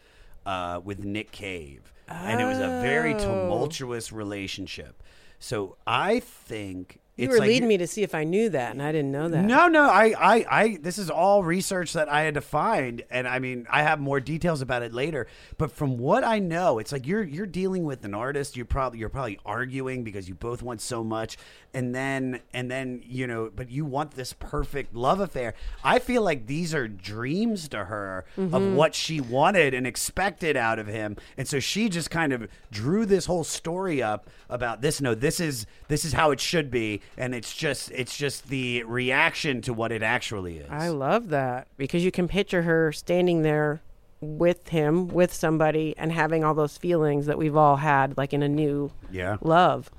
[0.45, 3.17] uh, with Nick Cave, and it was a very Oh.
[3.19, 5.01] tumultuous relationship.
[5.39, 8.81] So I think you were like leading me to see if I knew that, and
[8.81, 9.43] I didn't know that.
[9.43, 13.27] No, no, I, I, I, this is all research that I had to find, and
[13.27, 15.25] I mean, I have more details about it later.
[15.57, 18.55] But from what I know, it's like you're you're dealing with an artist.
[18.55, 21.37] You're probably you're probably arguing because you both want so much,
[21.73, 25.55] and then and then you know, but you want this perfect love affair.
[25.83, 28.75] I feel like these are dreams to her of mm-hmm.
[28.75, 33.07] what she wanted and expected out of him, and so she just kind of drew
[33.07, 35.01] this whole story up about this.
[35.01, 38.83] No, this is this is how it should be, and it's just it's just the
[38.83, 40.69] reaction to what it actually is.
[40.69, 43.81] I love that because you can picture her standing there
[44.19, 48.41] with him, with somebody, and having all those feelings that we've all had, like in
[48.43, 49.91] a new yeah, love.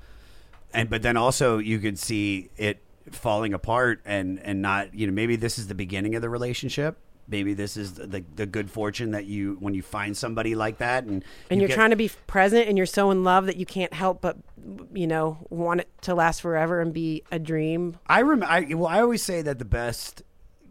[0.73, 5.13] and but then also you could see it falling apart, and and not you know
[5.13, 6.97] maybe this is the beginning of the relationship.
[7.29, 11.03] Maybe this is the the good fortune that you when you find somebody like that,
[11.05, 13.57] and and you you're get- trying to be present and you're so in love that
[13.57, 14.37] you can't help but
[14.93, 18.43] you know want it to last forever and be a dream I rem.
[18.43, 20.23] I well, I always say that the best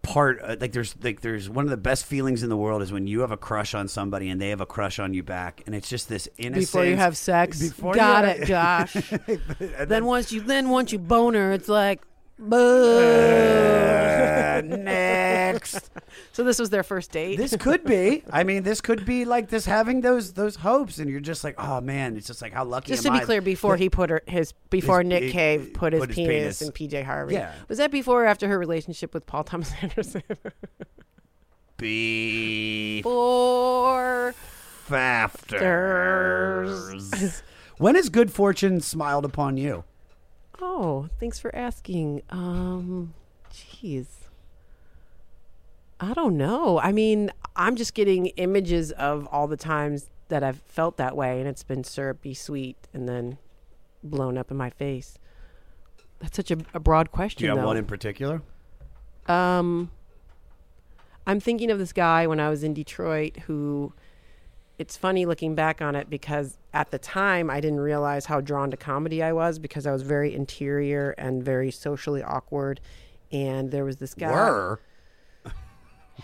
[0.03, 2.91] part, uh, like there's like there's one of the best feelings in the world is
[2.93, 5.63] when you have a crush on somebody and they have a crush on you back,
[5.67, 6.67] and it's just this innocence.
[6.71, 8.97] before you have sex Before got you- it josh
[9.61, 12.03] And then once you then once you boner it's like
[12.41, 12.45] Uh,
[14.65, 15.91] next.
[16.33, 18.23] so this was their first date This could be.
[18.33, 21.55] I mean, this could be like this having those those hopes, and you're just like,
[21.59, 22.89] oh man, it's just like how lucky.
[22.93, 25.33] just am to be I clear before he put her his before His- nick he-
[25.33, 26.63] cave put his, put his penis, penis.
[26.63, 27.53] in pj harvey Yeah.
[27.69, 30.23] was that before or after her relationship with paul thomas anderson
[31.77, 34.35] be or
[34.89, 36.33] fafters.
[37.79, 39.85] when has good fortune smiled upon you?
[40.61, 42.23] Oh, thanks for asking.
[42.31, 43.15] Um,
[43.53, 44.07] jeez.
[46.01, 46.79] I don't know.
[46.79, 51.41] I mean, I'm just getting images of all the times that I've felt that way,
[51.41, 53.39] and it's been syrupy sweet and then
[54.03, 55.19] blown up in my face.
[56.21, 57.41] That's such a, a broad question.
[57.41, 57.67] Do you have though.
[57.67, 58.43] one in particular?
[59.27, 59.91] Um,
[61.27, 63.93] I'm thinking of this guy when I was in Detroit who
[64.79, 68.71] it's funny looking back on it because at the time I didn't realize how drawn
[68.71, 72.81] to comedy I was because I was very interior and very socially awkward.
[73.33, 74.31] And there was this guy.
[74.31, 74.81] Were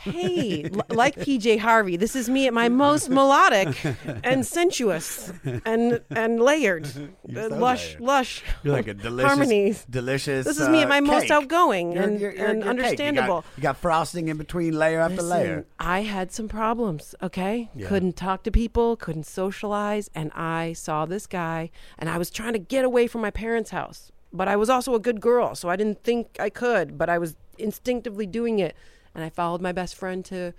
[0.00, 3.76] Hey, l- like PJ Harvey, this is me at my most melodic
[4.24, 5.32] and sensuous
[5.64, 8.00] and and layered, Uh, so lush, layered.
[8.00, 9.86] lush You're like a delicious, harmonies.
[9.88, 10.44] delicious.
[10.46, 12.64] This is me at uh, my most outgoing You're- and, you're- you're- and cake.
[12.64, 13.44] You got- understandable.
[13.56, 15.66] You got, frosting in between layer after layer.
[15.78, 17.70] I had some problems, okay?
[17.74, 17.86] Yeah.
[17.88, 22.52] Couldn't talk to people, couldn't socialize, and I saw this guy and I was trying
[22.54, 24.10] to get away from my parents' house.
[24.32, 27.18] But I was also a good girl, so I didn't think I could, but I
[27.18, 28.74] was instinctively doing it.
[29.14, 30.52] And I followed my best friend to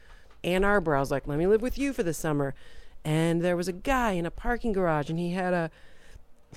[0.44, 0.96] Ann Arbor.
[0.96, 2.54] I was like, "Let me live with you for the summer."
[3.04, 5.70] And there was a guy in a parking garage and he had a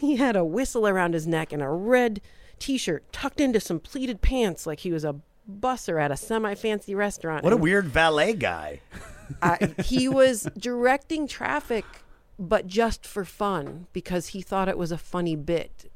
[0.01, 2.21] he had a whistle around his neck and a red
[2.59, 5.17] t-shirt tucked into some pleated pants like he was a
[5.51, 7.45] busser at a semi-fancy restaurant.
[7.45, 8.81] What a weird valet guy.
[9.43, 11.85] I, he was directing traffic,
[12.39, 15.91] but just for fun because he thought it was a funny bit.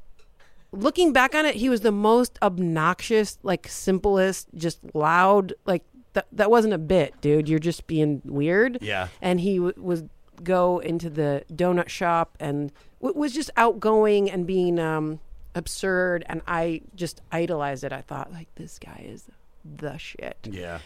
[0.71, 5.53] Looking back on it, he was the most obnoxious, like simplest, just loud.
[5.65, 5.83] Like
[6.13, 6.27] that.
[6.31, 7.47] That wasn't a bit, dude.
[7.49, 8.79] You're just being weird.
[8.81, 9.07] Yeah.
[9.21, 10.03] And he w- was
[10.43, 12.71] go into the donut shop and
[13.01, 15.19] w- was just outgoing and being um,
[15.55, 17.93] absurd, and I just idolized it.
[17.93, 19.29] I thought like this guy is
[19.63, 20.79] the shit, Yeah.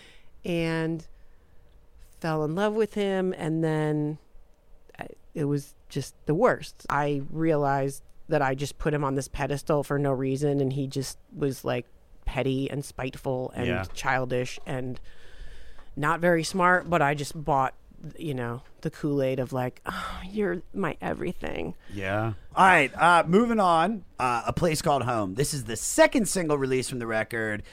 [0.46, 1.06] and
[2.20, 4.18] fell in love with him, and then
[5.00, 6.86] I, it was just the worst.
[6.90, 10.86] I realized that I just put him on this pedestal for no reason, and he
[10.88, 11.86] just was like
[12.28, 13.86] petty and spiteful and Yeah.
[13.96, 15.00] childish and
[15.96, 16.88] not very smart.
[16.90, 17.74] But I just bought,
[18.20, 21.74] you know, the Kool Aid of like, oh, you're my everything.
[21.92, 22.34] Yeah.
[22.56, 22.92] All right.
[22.96, 24.04] Uh, moving on.
[24.20, 25.34] Uh, a place called home.
[25.34, 27.64] This is the second single released from the record.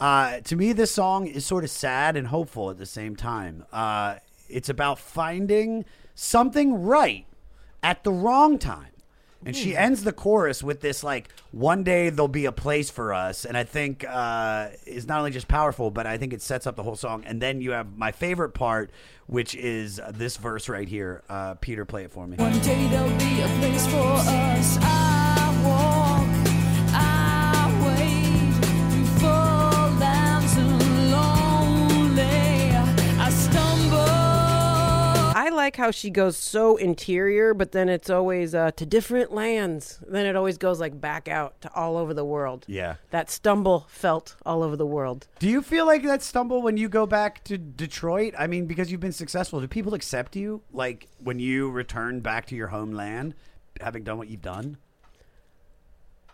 [0.00, 3.64] Uh, to me, this song is sort of sad and hopeful at the same time.
[3.72, 4.16] Uh,
[4.48, 7.26] it's about finding something right
[7.82, 8.88] at the wrong time.
[9.46, 13.12] And she ends the chorus with this like, "One day there'll be a place for
[13.12, 16.66] us," and I think uh, is not only just powerful, but I think it sets
[16.66, 17.24] up the whole song.
[17.26, 18.90] And then you have my favorite part,
[19.26, 21.22] which is this verse right here.
[21.28, 22.36] Uh, Peter, play it for me.
[22.36, 24.78] One day there'll be a place for us.
[24.80, 25.13] I
[35.54, 40.00] like how she goes so interior, but then it's always uh, to different lands.
[40.06, 42.64] Then it always goes like back out to all over the world.
[42.68, 42.96] Yeah.
[43.10, 45.26] That stumble felt all over the world.
[45.38, 48.34] Do you feel like that stumble when you go back to Detroit?
[48.38, 50.62] I mean, because you've been successful, do people accept you?
[50.72, 53.34] Like when you return back to your homeland,
[53.80, 54.78] having done what you've done?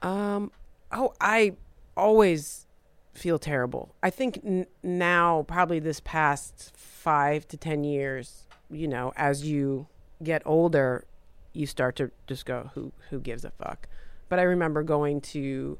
[0.02, 0.50] Um,
[0.92, 1.56] oh, I
[1.96, 2.66] always
[3.12, 3.94] feel terrible.
[4.02, 9.86] I think n- now, probably this past five to 10 years, you know, as you
[10.22, 11.04] get older,
[11.52, 13.88] you start to just go, who, who gives a fuck?
[14.28, 15.78] But I remember going to,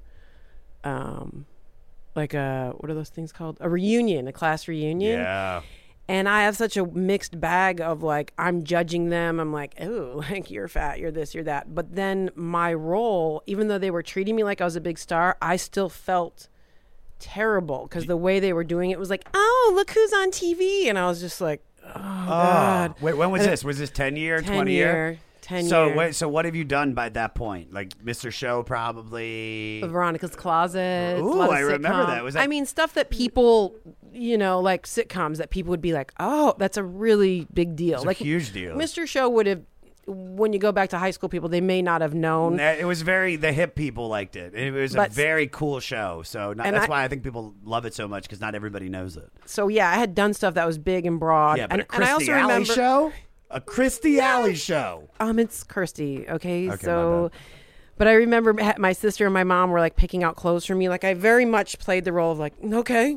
[0.84, 1.46] um,
[2.14, 3.58] like a, what are those things called?
[3.60, 5.20] A reunion, a class reunion.
[5.20, 5.62] Yeah.
[6.08, 9.38] And I have such a mixed bag of like, I'm judging them.
[9.38, 11.72] I'm like, oh, like you're fat, you're this, you're that.
[11.72, 14.98] But then my role, even though they were treating me like I was a big
[14.98, 16.48] star, I still felt
[17.20, 20.86] terrible because the way they were doing it was like, oh, look who's on TV.
[20.86, 21.62] And I was just like,
[21.94, 22.94] Oh, oh, God.
[23.00, 23.64] Wait, when was this?
[23.64, 25.18] Was this 10 year, 10 20 year, year?
[25.42, 25.96] 10 so year.
[25.96, 27.72] wait, so what have you done by that point?
[27.72, 28.32] Like Mr.
[28.32, 29.80] Show probably.
[29.84, 31.18] Veronica's Closet.
[31.20, 32.22] Ooh, I remember that.
[32.22, 33.74] Was that- I mean, stuff that people,
[34.12, 37.94] you know, like sitcoms that people would be like, oh, that's a really big deal.
[37.96, 38.76] It's a like huge deal.
[38.76, 39.06] Mr.
[39.06, 39.62] Show would have,
[40.06, 42.58] when you go back to high school, people they may not have known.
[42.58, 44.54] It was very the hip people liked it.
[44.54, 46.22] It was a very cool show.
[46.22, 48.88] So not, that's I- why I think people love it so much because not everybody
[48.88, 49.30] knows it.
[49.44, 51.58] So yeah, I had done stuff that was big and broad.
[51.58, 53.12] Yeah, but and, a and I Christy also Alley remember, show,
[53.50, 55.08] a Christy Alley show.
[55.20, 56.28] Um, it's Kirstie.
[56.28, 57.30] Okay, my so.
[57.98, 60.88] But I remember my sister and my mom were like picking out clothes for me.
[60.88, 63.14] Like I very much played the role of like, okay,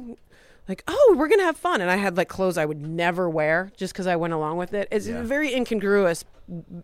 [0.67, 3.71] like oh, we're gonna have fun, and I had like clothes I would never wear
[3.77, 4.87] just because I went along with it.
[4.91, 5.21] It's Yeah.
[5.23, 6.23] very incongruous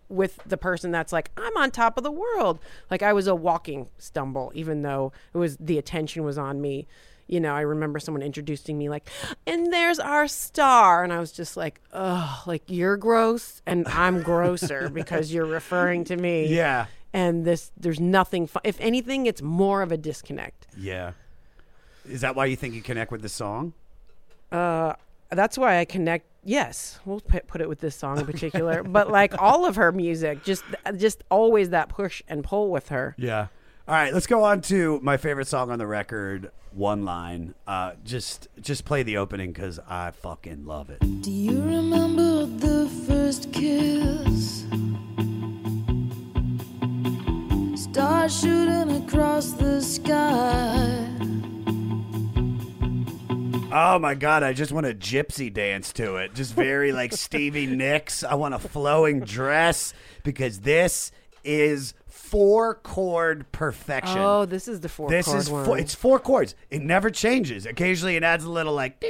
[0.07, 2.59] with the person that's like, I'm on top of the world.
[2.89, 6.87] Like I was a walking stumble, even though it was the attention was on me.
[7.27, 9.07] You know, I remember someone introducing me like,
[9.45, 14.23] and there's our star, and I was just like, oh, like you're gross and I'm
[14.23, 16.87] grosser because you're referring to me Yeah.
[17.13, 21.11] and this there's nothing fu- if anything it's more of a disconnect Yeah.
[22.07, 23.73] Is that why you think you connect with the song?
[24.51, 24.93] uh
[25.29, 29.11] that's why i connect yes we'll put, put it with this song in particular but
[29.11, 30.63] like all of her music just
[30.97, 33.47] just always that push and pull with her Yeah.
[33.87, 37.55] All right, let's go on to my favorite song on the record, One Line.
[37.65, 40.99] Uh, just just play the opening because I fucking love it.
[41.23, 44.65] Do you remember the first kiss?
[47.81, 51.07] Stars shooting across the sky.
[53.71, 56.33] Oh my god, I just want a gypsy dance to it.
[56.33, 58.23] Just very like Stevie Nicks.
[58.23, 61.11] I want a flowing dress because this
[61.43, 64.17] is four chord perfection.
[64.19, 66.55] oh this is the four this chord is four, it's four chords.
[66.69, 67.65] It never changes.
[67.65, 69.03] Occasionally, it adds a little like,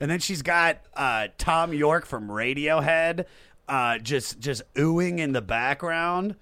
[0.00, 3.24] and then she's got uh, Thom Yorke from Radiohead,
[3.68, 6.36] uh, just just oohing in the background.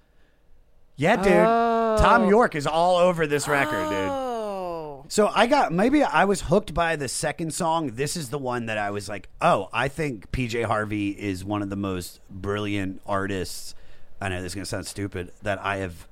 [0.96, 2.02] Yeah, dude.
[2.02, 4.25] Thom Yorke is all over this record, dude.
[5.08, 7.92] So I got maybe I was hooked by the second song.
[7.94, 11.62] This is the one that I was like, oh, I think PJ Harvey is one
[11.62, 13.74] of the most brilliant artists.
[14.20, 16.06] I know this is gonna sound stupid that I have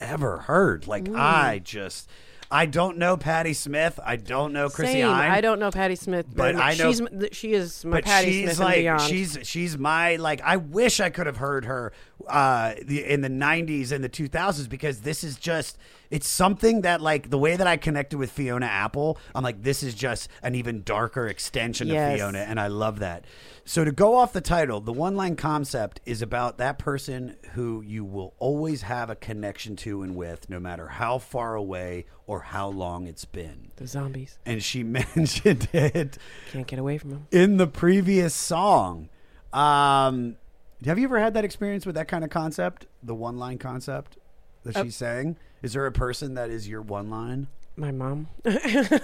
[0.00, 0.86] ever heard.
[0.86, 2.08] Like I just,
[2.50, 3.98] I don't know Patti Smith.
[4.04, 5.06] I don't know Chrissie Same.
[5.06, 5.30] Hynde.
[5.30, 6.64] I don't know Patti Smith, But much.
[6.64, 10.42] I know- she's she is my but Patti she's Smith like she's she's my like
[10.42, 11.92] I wish I could have heard her
[12.28, 15.76] uh the, in the 90s and the 2000s because this is just
[16.10, 19.82] It's something that like the way that I connected with Fiona Apple, I'm like, this
[19.82, 22.12] is just an even darker extension Yes.
[22.12, 23.24] of Fiona, and I love that.
[23.64, 27.82] So to go off the title, the one line concept is about that person who
[27.82, 32.40] you will always have a connection to and with, no matter how far away or
[32.40, 33.72] how long it's been.
[33.76, 36.18] The zombies And she mentioned it
[36.52, 37.26] can't get away from them.
[37.32, 39.08] in the previous song.
[39.52, 40.36] Um,
[40.84, 44.18] have you ever had that experience with that kind of concept, the one line concept
[44.64, 45.36] that she's saying?
[45.62, 47.48] Is there a person that is your one line?
[47.76, 48.28] My mom.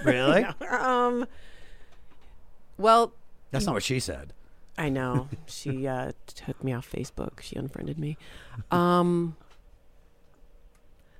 [0.03, 0.43] Really?
[0.69, 1.25] um.
[2.77, 3.13] Well,
[3.51, 4.33] That's not what she said.
[4.77, 5.29] I know.
[5.45, 7.41] She uh, took me off Facebook.
[7.41, 8.17] She unfriended me.
[8.71, 9.35] Um,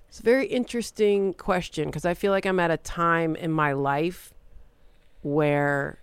[0.09, 3.73] it's a very interesting question because I feel like I'm at a time in my
[3.73, 4.33] life
[5.21, 5.99] where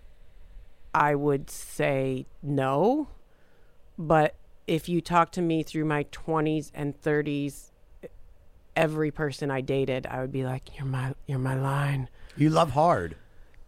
[0.94, 3.08] I would say no.
[3.98, 4.34] But
[4.66, 7.70] if you talk to me through my 20s and 30s,
[8.76, 12.70] every person I dated, I would be like, "You're my, you're my line." You love
[12.70, 13.16] hard.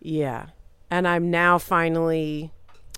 [0.01, 0.47] Yeah.
[0.91, 2.53] And I'm now finally,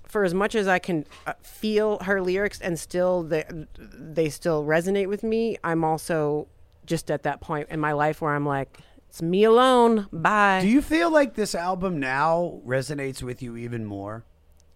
[0.07, 3.45] for as much as I can uh, feel her lyrics and still they,
[3.76, 6.49] they still resonate with me, I'm also
[6.86, 8.78] just at that point in my life where I'm like,
[9.09, 10.09] it's me alone.
[10.12, 10.61] Bye.
[10.62, 14.24] Do you feel like this album now resonates with you even more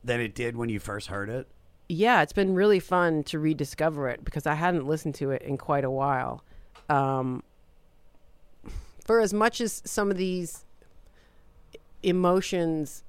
[0.05, 1.49] than it did when you first heard it?
[1.89, 5.57] Yeah, it's been really fun to rediscover it because I hadn't listened to it in
[5.57, 6.45] quite a while.
[6.89, 7.43] Um,
[9.05, 10.65] for as much as some of these
[12.03, 13.05] emotions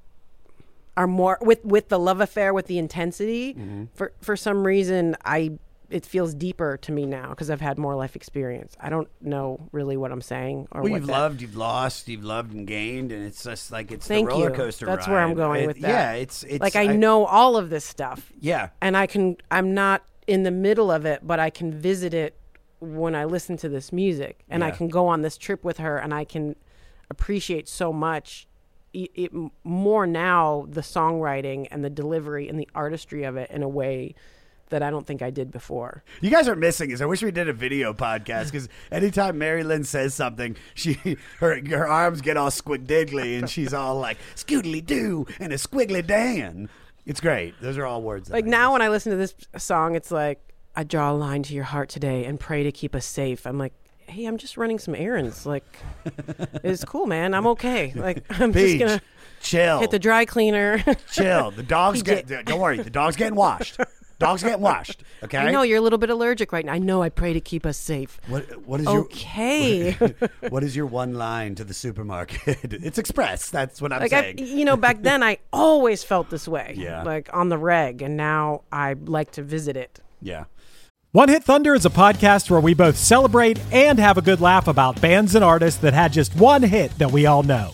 [0.95, 3.53] are more with with the love affair with the intensity,
[3.93, 5.57] for for some reason I
[5.89, 8.75] it feels deeper to me now because I've had more life experience.
[8.79, 12.07] I don't know really what I'm saying or Well, what you've that- loved, you've lost,
[12.07, 14.55] you've loved and gained, and it's just like it's Thank the roller you.
[14.55, 15.13] coaster That's ride.
[15.13, 15.87] where I'm going It- with that.
[15.89, 18.31] Yeah, it's it's like I, know all of this stuff.
[18.39, 22.13] Yeah, and I can I'm not in the middle of it, but I can visit
[22.13, 22.35] it
[22.79, 24.75] when I listen to this music, and I Yeah.
[24.75, 26.55] can go on this trip with her, and I can
[27.09, 28.47] appreciate so much.
[28.93, 29.31] It, it
[29.63, 34.15] more now the songwriting and the delivery and the artistry of it in a way
[34.69, 36.03] that I don't think I did before.
[36.21, 39.63] You guys are missing is I wish we did a video podcast because anytime Mary
[39.63, 44.85] Lynn says something, she her her arms get all squiddiggly and she's all like scoodly
[44.85, 46.69] doo and a squiggly dan.
[47.05, 47.55] It's great.
[47.61, 48.29] Those are all words.
[48.29, 50.39] Like I now, when I listen to this song, it's like
[50.75, 53.47] I draw a line to your heart today and pray to keep us safe.
[53.47, 53.73] I'm like,
[54.07, 55.45] hey, I'm just running some errands.
[55.45, 55.63] Like,
[56.63, 57.33] it's cool, man.
[57.33, 57.93] I'm okay.
[57.95, 59.01] Like, I'm Peach, just gonna
[59.41, 60.83] chill, hit the dry cleaner.
[61.11, 61.51] chill.
[61.51, 62.27] The dog's get.
[62.27, 63.77] Don't worry, the dog's getting washed.
[64.19, 65.03] Dog's get washed.
[65.21, 65.37] Okay.
[65.37, 66.71] I know you're a little bit allergic right now.
[66.71, 67.01] I know.
[67.01, 68.21] I pray to keep us safe.
[68.29, 69.91] What what is your Okay.
[70.49, 72.57] what is your one line to the supermarket?
[72.73, 73.49] it's express.
[73.49, 74.37] That's what I'm like I, saying.
[74.39, 76.73] you know, back then I always felt this way.
[76.77, 77.03] Yeah.
[77.03, 79.99] Like on the reg, and now I like to visit it.
[80.21, 80.45] yeah.
[81.11, 84.67] One Hit Thunder is a podcast where we both celebrate and have a good laugh
[84.67, 87.73] about bands and artists that had just one hit that we all know.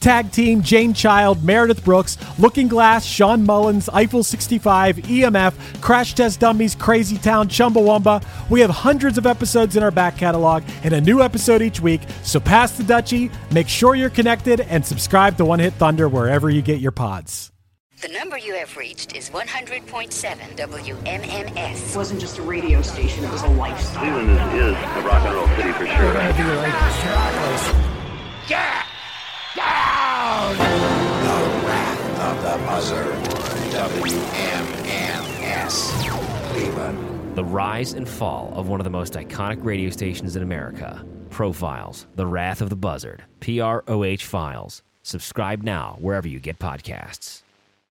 [0.00, 6.40] Tag Team, Jane Child, Meredith Brooks, Looking Glass, Shawn Mullins, Eiffel 65, EMF, Crash Test
[6.40, 8.24] Dummies, Crazy Town, Chumbawamba.
[8.48, 12.02] We have hundreds of episodes in our back catalog and a new episode each week,
[12.22, 16.48] so pass the Dutchie, make sure you're connected, and subscribe to One Hit Thunder wherever
[16.48, 17.52] you get your pods.
[18.00, 19.88] The number you have reached is 100.7
[20.56, 21.90] WMMS.
[21.90, 24.04] It wasn't just a radio station, it was a lifestyle.
[24.04, 26.14] Cleveland is, is a rock and roll city for sure.
[37.34, 41.02] The rise and fall of one of the most iconic radio stations in America.
[41.30, 44.82] Profiles, The Wrath of the Buzzard, PROH Files.
[45.02, 47.42] Subscribe now wherever you get podcasts.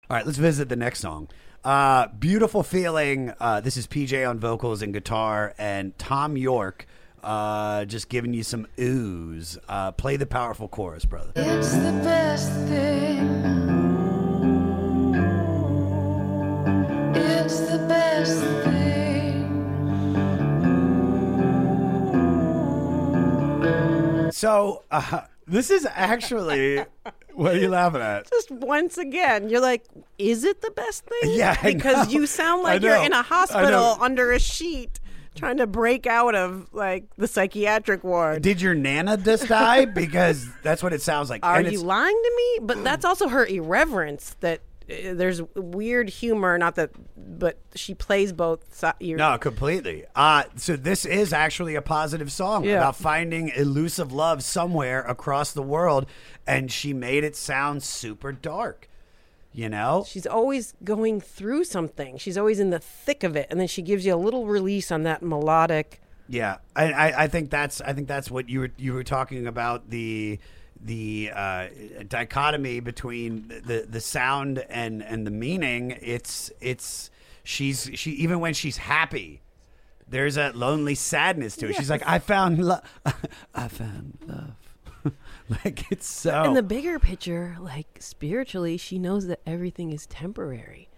[0.10, 1.28] All right, let's visit the next song.
[1.64, 3.34] Uh, beautiful feeling.
[3.40, 6.86] Uh, this is PJ on vocals and guitar, and Thom Yorke
[7.24, 9.58] uh, just giving you some ooze.
[9.68, 11.32] Uh, play the powerful chorus, brother.
[11.36, 13.28] It's the best thing.
[17.16, 18.68] It's the best thing.
[24.32, 26.84] So uh, this is actually
[27.38, 28.30] what are you laughing at?
[28.32, 29.86] Just once again, you're like,
[30.18, 31.34] is it the best thing?
[31.36, 32.20] Yeah, I because know.
[32.20, 35.00] you sound like you're in a hospital under a sheet
[35.38, 38.42] trying to break out of like the psychiatric ward.
[38.42, 39.86] Did your nana just die?
[39.98, 41.46] Because that's what it sounds like.
[41.46, 42.66] Are And you lying to me?
[42.66, 46.58] But that's also her irreverence that uh, there's weird humor.
[46.58, 48.62] Not that, but she plays both.
[48.74, 50.06] Si- you're- No, completely.
[50.16, 52.78] Uh, so this is actually a positive song Yeah.
[52.78, 56.06] about finding elusive love somewhere across the world,
[56.46, 58.88] and she made it sound super dark.
[59.58, 62.20] You know, She's always going through something.
[62.20, 64.92] She's always in the thick of it, and then she gives you a little release
[64.92, 66.00] on that melodic.
[66.30, 69.48] Yeah, I, I, I think that's I think that's what you were you were talking
[69.48, 70.38] about the
[70.80, 71.68] the uh,
[72.08, 75.98] dichotomy between the the sound and and the meaning.
[76.04, 77.10] It's it's
[77.44, 79.42] she's she even when she's happy,
[80.08, 81.78] there's a lonely sadness to it.
[81.78, 82.84] She's like, I found love.
[83.56, 84.67] I found love.
[85.66, 86.44] like it's so.
[86.44, 90.90] In the bigger picture, like spiritually, she knows that everything is temporary.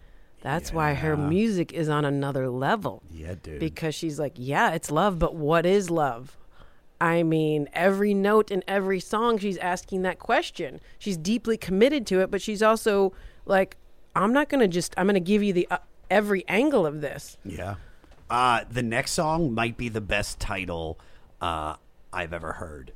[0.41, 3.03] That's why her music is on another level.
[3.11, 3.59] yeah, dude.
[3.59, 6.37] Because she's like, yeah, it's love, but what is love?
[7.01, 10.79] I mean, every note in every song, she's asking that question.
[10.97, 13.13] She's deeply committed to it, but she's also
[13.45, 13.77] like,
[14.15, 15.77] I'm not going to just, I'm going to give you the uh,
[16.09, 17.37] every angle of this.
[17.45, 17.75] Yeah.
[18.29, 20.99] Uh, the next song might be the best title
[21.41, 21.75] uh,
[22.11, 22.91] I've ever heard.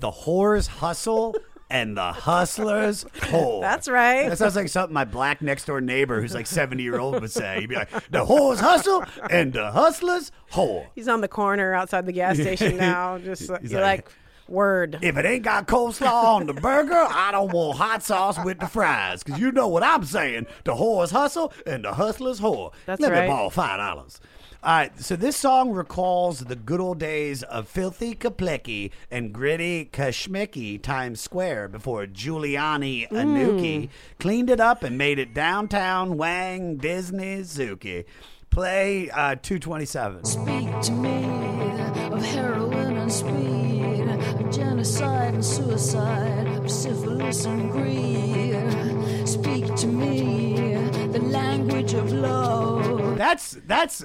[0.00, 1.34] The Whores Hustle
[1.68, 3.60] and the Hustlers Whore.
[3.60, 4.28] That's right.
[4.28, 7.30] That sounds like something my black next door neighbor who's like 70 year old would
[7.30, 7.60] say.
[7.60, 10.86] He'd be like, the Whores Hustle and the Hustlers Whore.
[10.94, 13.18] He's on the corner outside the gas station now.
[13.18, 14.14] Just like, He's you're like- like,
[14.48, 14.98] word.
[15.00, 18.66] If it ain't got coleslaw on the burger, I don't want hot sauce with the
[18.66, 19.22] fries.
[19.22, 20.46] Because you know what I'm saying.
[20.64, 22.72] The whores hustle and the hustlers whore.
[22.84, 23.22] That's Let right.
[23.22, 24.18] me borrow $5.
[24.62, 29.86] All right, so this song recalls the good old days of filthy Kaplecki and gritty
[29.90, 33.88] Kashmiki Times Square before Giuliani Anuki
[34.18, 38.04] cleaned it up and made it downtown Wang Disney Zuki.
[38.50, 40.24] Play uh, 227.
[40.26, 41.24] Speak to me
[42.12, 49.26] of heroin and speed, of genocide and suicide, of syphilis and greed.
[49.26, 50.74] Speak to me
[51.12, 53.16] the language of love.
[53.16, 54.04] That's that's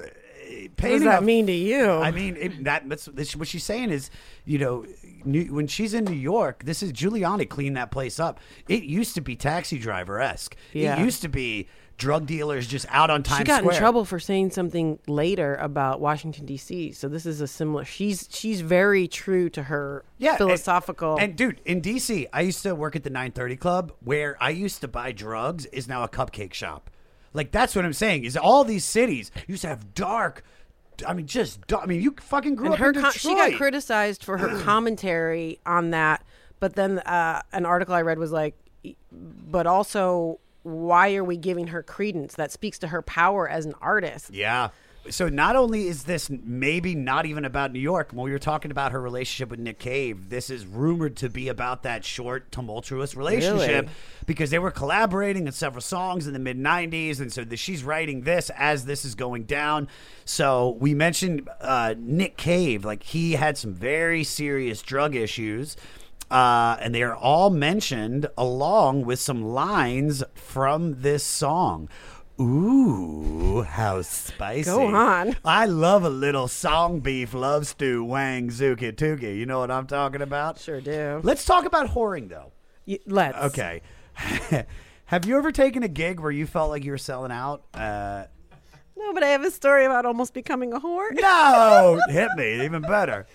[0.82, 1.88] uh, What does that mean to you?
[1.90, 4.10] I mean, it, that, that's, that's what she's saying is,
[4.44, 4.84] you know,
[5.24, 8.38] New, when she's in New York, this is Giuliani cleaned that place up.
[8.68, 10.54] It used to be taxi driver esque.
[10.72, 11.00] Yeah.
[11.00, 11.66] It used to be
[11.98, 13.74] drug dealers just out on Times she got Square.
[13.74, 16.92] in trouble for saying something later about Washington D.C.
[16.92, 17.84] So this is a similar.
[17.86, 21.16] She's she's very true to her Yeah, and- philosophical.
[21.18, 24.80] And, dude, in DC, I used to work at the 930 Club, where I used
[24.82, 25.64] to buy drugs.
[25.66, 26.90] Is now a cupcake shop.
[27.32, 28.24] Like that's what I'm saying.
[28.24, 30.44] Is all these cities used to have dark.
[31.06, 33.14] I mean, just I mean, you fucking grew and up her in Detroit.
[33.14, 36.24] she got criticized for her commentary on that.
[36.60, 38.54] But then uh, an article I read was like,
[39.12, 42.34] but also why are we giving her credence?
[42.34, 44.32] That speaks to her power as an artist.
[44.32, 44.70] Yeah.
[45.10, 48.70] So not only is this maybe not even about New York, when we were talking
[48.70, 53.14] about her relationship with Nick Cave, this is rumored to be about that short, tumultuous
[53.14, 53.88] relationship Really?
[54.26, 57.20] because they were collaborating in several songs in the mid 90s.
[57.20, 59.88] And so the, she's writing this as this is going down.
[60.24, 65.76] So we mentioned uh, Nick Cave, like he had some very serious drug issues.
[66.28, 71.88] Uh, and they are all mentioned along with some lines from this song.
[72.40, 74.64] Ooh, how spicy.
[74.70, 75.36] Go on.
[75.44, 79.36] I love a little song beef love stew, wang, zuki, tuki.
[79.36, 80.58] You know what I'm talking about?
[80.58, 81.20] Sure do.
[81.22, 82.52] Let's talk about whoring, though.
[82.86, 83.38] Y- let's.
[83.38, 83.80] Okay.
[85.06, 87.62] Have you ever taken a gig where you felt like you were selling out?
[87.72, 88.24] Uh,
[88.96, 91.10] No, but I have a story about almost becoming a whore.
[91.12, 92.00] no!
[92.08, 92.64] Hit me.
[92.64, 93.26] Even better.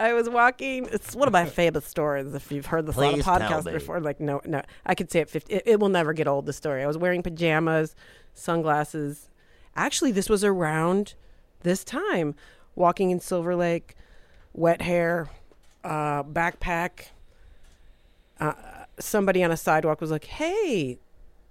[0.00, 0.88] I was walking.
[0.90, 2.34] It's one of my favorite stories.
[2.34, 5.28] If you've heard this on a podcast before, like no, no, I could say it.
[5.28, 5.62] 50, it.
[5.66, 6.46] It will never get old.
[6.46, 6.82] The story.
[6.82, 7.94] I was wearing pajamas,
[8.32, 9.28] sunglasses.
[9.76, 11.14] Actually, this was around
[11.64, 12.34] this time.
[12.74, 13.94] Walking in Silver Lake,
[14.54, 15.28] wet hair,
[15.84, 17.08] uh, backpack.
[18.40, 18.54] Uh,
[18.98, 20.98] somebody on a sidewalk was like, "Hey,"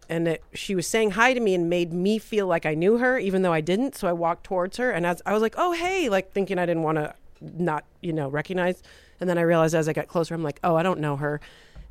[0.09, 2.97] and it, she was saying hi to me and made me feel like I knew
[2.97, 3.95] her, even though I didn't.
[3.95, 6.65] So I walked towards her, and as I was like, "Oh, hey," like thinking I
[6.65, 8.81] didn't want to not, you know, recognize.
[9.19, 11.41] And then I realized as I got closer, I'm like, "Oh, I don't know her,"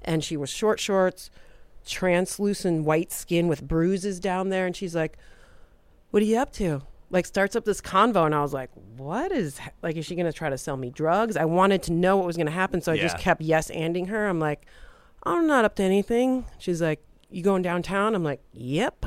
[0.03, 1.31] and she was short shorts,
[1.87, 5.19] translucent white skin with bruises down there, and she's like,
[6.11, 9.33] "What are you up to?" Like starts up this convo, and I was like, "What
[9.33, 9.97] is like?
[9.97, 12.51] Is she gonna try to sell me drugs?" I wanted to know what was gonna
[12.51, 14.27] happen, so I just kept yes anding her.
[14.27, 14.67] I'm like,
[15.25, 19.07] "I'm not up to anything." She's like, "You going downtown?" I'm like, "Yep."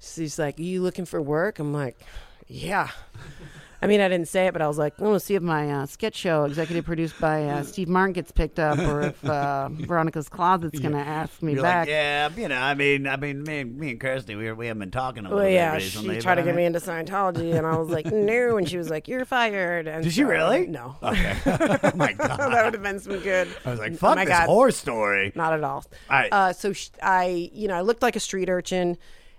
[0.00, 1.96] She's like, "You looking for work?" I'm like,
[2.46, 2.90] "Yeah."
[3.84, 5.70] I mean, I didn't say it, but I was like, "I'm gonna see if my
[5.70, 9.68] uh, sketch show, executive produced by uh, Steve Martin, gets picked up, or if uh,
[9.72, 13.42] Veronica's Closet's gonna ask me You're back." like, yeah, you know, I mean, I mean,
[13.42, 16.14] me, me and Kirstie, we, we haven't been talking a little Well, bit yeah, recently.
[16.16, 18.68] she tried to but get I me into Scientology, and I was like, "No," and
[18.68, 20.66] she was like, "You're fired." And Did she really?
[20.66, 20.96] No.
[21.02, 21.36] Okay.
[21.46, 22.38] oh my god.
[22.38, 23.48] that would have been some good.
[23.66, 24.46] I was like, Oh fuck my this God.
[24.46, 25.30] horror story.
[25.34, 25.84] Not at all.
[26.08, 26.32] All right.
[26.32, 28.96] Uh, so sh- I, you know, I looked like a street urchin,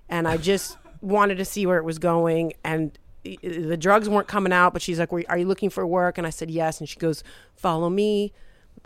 [0.08, 2.54] and I just wanted to see where it was going.
[2.64, 3.00] And i-
[3.42, 6.30] the drugs weren't coming out, but she's like, "Are you looking for work?" And I
[6.30, 7.24] said, "Yes." And she goes,
[7.56, 8.32] "Follow me."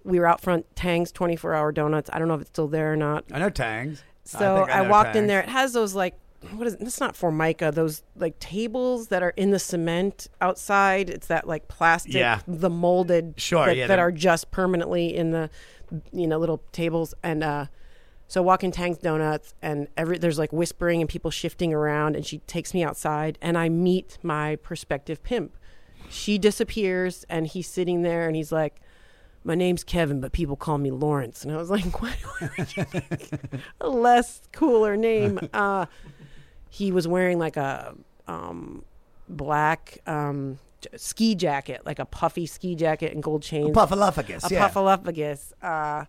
[0.03, 2.09] We were out front Tang's 24 hour donuts.
[2.13, 3.25] I don't know if it's still there or not.
[3.31, 4.03] I know Tangs.
[4.23, 5.41] So think I, know walked in there.
[5.41, 6.15] It has those like
[6.53, 11.09] what is it's not formica, those like tables that are in the cement outside.
[11.09, 12.39] It's that like plastic Yeah.
[12.47, 15.49] the molded Sure, that, yeah, that are just permanently in the
[16.13, 17.65] you know little tables and uh
[18.30, 22.15] so I walk in Tang's Donuts and every there's like whispering and people shifting around
[22.15, 25.57] and she takes me outside and I meet my prospective pimp.
[26.11, 28.82] She disappears and he's sitting there and he's like
[29.43, 31.43] my name's Kevin, but people call me Lawrence.
[31.43, 32.15] And I was like, what
[32.55, 33.32] would you think
[33.82, 35.39] a less cooler name?
[35.53, 35.88] Uh,
[36.69, 37.95] he was wearing like a
[38.27, 38.84] um,
[39.27, 40.59] black um,
[40.95, 43.75] ski jacket, like a puffy ski jacket and gold chains.
[43.75, 44.69] puffaluffagus, A yeah.
[44.69, 45.51] puffaluffagus.
[45.63, 46.05] Uh,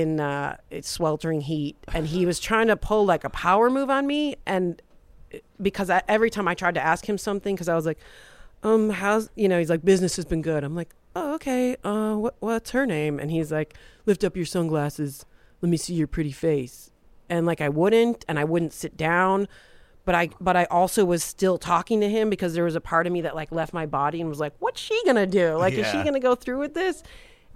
[0.00, 3.90] in uh, it's sweltering heat, and he was trying to pull like a power move
[3.90, 4.80] on me, and
[5.60, 7.98] because I, every time I tried to ask him something, because I was like,
[8.62, 10.64] um, how's you know, he's like, business has been good.
[10.64, 11.76] I'm like, oh, okay.
[11.84, 13.18] Uh, what what's her name?
[13.18, 13.74] And he's like,
[14.06, 15.24] lift up your sunglasses.
[15.60, 16.90] Let me see your pretty face.
[17.28, 19.48] And like I wouldn't, and I wouldn't sit down,
[20.04, 23.06] but I but I also was still talking to him because there was a part
[23.06, 25.54] of me that like left my body and was like, what's she gonna do?
[25.56, 27.02] Like, is she gonna go through with this?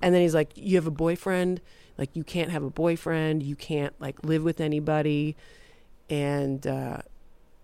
[0.03, 1.61] And then he's like, you have a boyfriend.
[1.99, 3.43] Like you can't have a boyfriend.
[3.43, 5.37] You can't like live with anybody.
[6.09, 6.99] And uh,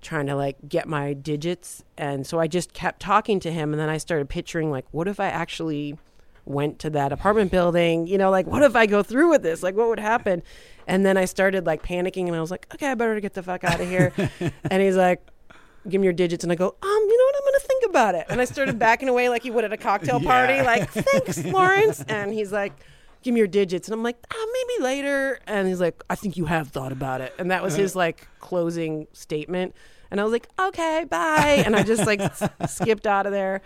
[0.00, 1.84] trying to like get my digits.
[1.96, 5.06] And so i just kept talking to him and then i started picturing like what
[5.06, 5.96] if i actually
[6.44, 8.08] went to that apartment building?
[8.08, 9.62] You know like what if i go through with this?
[9.62, 10.42] Like what would happen?
[10.88, 13.44] And then i started like panicking and i was like okay i better get the
[13.44, 14.12] fuck out of here.
[14.70, 15.24] And he's like
[15.88, 16.42] give me your digits.
[16.42, 17.34] And i go um you know what?
[17.36, 18.26] I'm gonna think about it.
[18.28, 20.62] And i started backing away like he would at a cocktail party Yeah.
[20.64, 22.02] like thanks lawrence.
[22.08, 22.72] And he's like
[23.22, 26.36] give me your digits and i'm like ah, maybe later and he's like i think
[26.36, 29.74] you have thought about it and that was his like closing statement
[30.10, 33.62] and i was like okay bye and i just like s- skipped out of there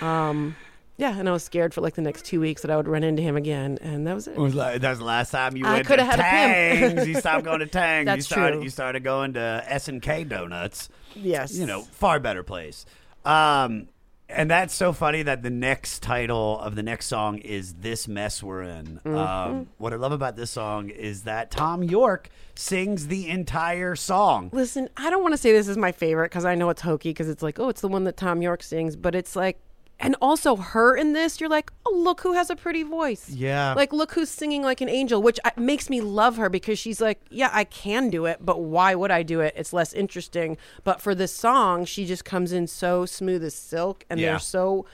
[0.00, 0.56] um
[0.96, 3.02] yeah and i was scared for like the next two weeks that i would run
[3.02, 5.64] into him again and that was it It was like that's the last time you
[5.64, 6.94] I went to coulda had a pimp.
[6.96, 7.08] Tangs.
[7.08, 8.00] you stopped going to Tangs.
[8.00, 8.62] you That's started true.
[8.64, 10.88] you started going to S and K Donuts.
[11.14, 12.84] yes You know, far better place.
[13.24, 13.88] Um,
[14.32, 18.42] and that's so funny that the next title of the next song is "This Mess
[18.42, 19.16] We're In." Mm-hmm.
[19.16, 24.50] Um, what I love about this song is that Thom Yorke sings the entire song.
[24.52, 27.10] Listen, I don't want to say this is my favorite because I know it's hokey
[27.10, 29.58] because it's like, oh, it's the one that Thom Yorke sings, but it's like,
[30.02, 33.28] and also her in this, you're like, oh, look who has a pretty voice.
[33.28, 33.74] Yeah.
[33.74, 37.20] Like, look who's singing like an angel, which makes me love her because she's like,
[37.30, 39.52] yeah, I can do it, but why would I do it?
[39.56, 40.56] It's less interesting.
[40.84, 44.30] But for this song, she just comes in so smooth as silk and Yeah.
[44.30, 44.86] they're so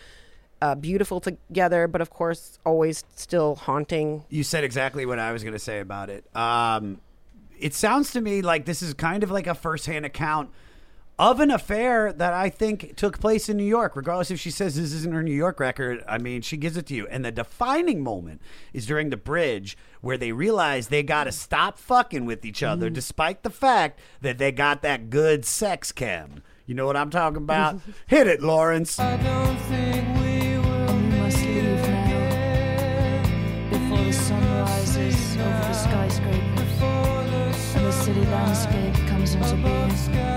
[0.60, 4.24] uh, beautiful together, but of course, always still haunting.
[4.28, 6.24] You said exactly what I was going to say about it.
[6.36, 7.00] Um,
[7.60, 10.50] it sounds to me like this is kind of like a firsthand account
[11.18, 13.96] of an affair that I think took place in New York.
[13.96, 16.86] Regardless if she says this isn't her New York record, I mean, she gives it
[16.86, 17.06] to you.
[17.08, 18.40] And the defining moment
[18.72, 22.90] is during the bridge where they realize they got to stop fucking with each other,
[22.90, 26.42] despite the fact that they got that good sex chem.
[26.66, 27.80] You know what I'm talking about?
[28.06, 28.98] Hit it, Lawrence.
[28.98, 29.70] We must
[31.42, 33.22] leave now
[33.70, 36.42] before the sun rises over the skyscraper
[37.76, 40.35] and the city landscape comes into being.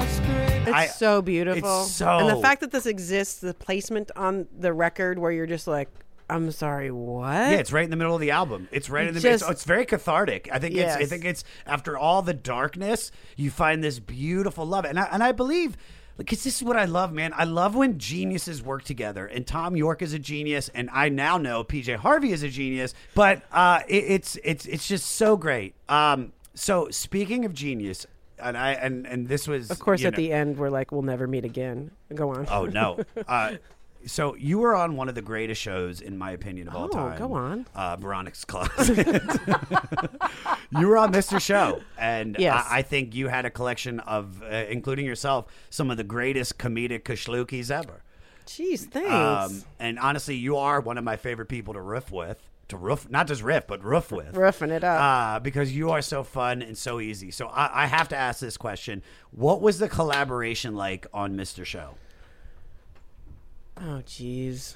[0.70, 1.84] It's I- so beautiful.
[1.84, 5.46] it's so and the fact that this exists, the placement on the record where you're
[5.48, 5.90] just like,
[6.30, 7.34] I'm sorry, what?
[7.34, 8.68] Yeah, it's right in the middle of the album.
[8.72, 10.48] It's right in the Just- it's, it's very cathartic.
[10.52, 14.86] I think it's I think it's after all the darkness, you find this beautiful love.
[14.86, 15.76] And I and I believe
[16.18, 17.32] because this is what I love, man.
[17.36, 19.26] I love when geniuses work together.
[19.26, 22.94] And Thom Yorke is a genius, and I now know PJ Harvey is a genius.
[23.16, 25.74] But uh, it, it's it's it's just so great.
[25.88, 28.06] Um, so speaking of genius,
[28.42, 31.02] and I and and this was Of course, at know- the end, we're like, we'll
[31.02, 31.92] never meet again.
[32.14, 32.48] Go on.
[32.50, 33.00] Oh no.
[33.28, 33.56] Uh,
[34.06, 36.88] so you were on one of the greatest shows, in my opinion, of all Oh,
[36.88, 37.20] time.
[37.20, 37.66] go on.
[37.76, 38.98] Uh, Veronica's Closet.
[40.72, 41.40] you were on Mr.
[41.42, 42.66] Show, and Yes.
[42.70, 46.58] I, I think you had a collection of, uh, including yourself, some of the greatest
[46.58, 48.02] comedic kashlukis ever.
[48.46, 49.12] Jeez, thanks.
[49.12, 52.49] Um, and honestly, you are one of my favorite people to riff with.
[52.70, 54.36] To roof, not just riff, but roof with.
[54.36, 55.02] Roughen it up.
[55.02, 57.32] Uh, because you are so fun and so easy.
[57.32, 59.02] So I, I have to ask this question:
[59.32, 61.66] What was the collaboration like on Mr.
[61.66, 61.96] Show?
[63.76, 64.76] Oh, jeez.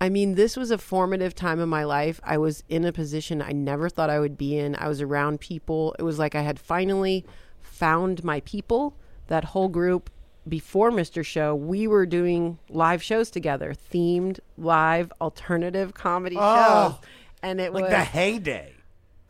[0.00, 2.20] I mean, this was a formative time in my life.
[2.24, 4.76] I was in a position I never thought I would be in.
[4.76, 5.94] I was around people.
[5.98, 7.26] It was like I had finally
[7.60, 8.96] found my people.
[9.26, 10.10] That whole group
[10.48, 11.24] before Mr.
[11.24, 17.08] Show, we were doing live shows together, themed live alternative comedy Oh, shows.
[17.42, 18.74] And it was like was the heyday.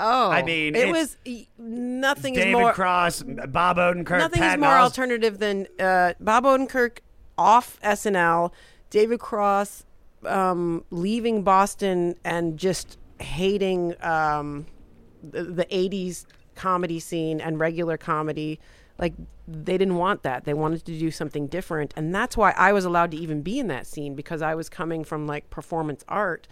[0.01, 1.17] Oh, I mean, it was
[1.59, 4.93] nothing is David more Cross, Bob Odenkirk, nothing Pat is more Miles.
[4.93, 6.99] alternative than uh, Bob Odenkirk
[7.37, 8.53] off SNL,
[8.91, 9.85] David Cross
[10.25, 14.67] um, leaving Boston and just hating um,
[15.29, 18.61] the, the '80s comedy scene and regular comedy.
[18.99, 19.15] Like
[19.47, 20.45] they didn't want that.
[20.45, 23.59] They wanted to do something different, and that's why I was allowed to even be
[23.59, 26.49] in that scene because I was coming from like performance art,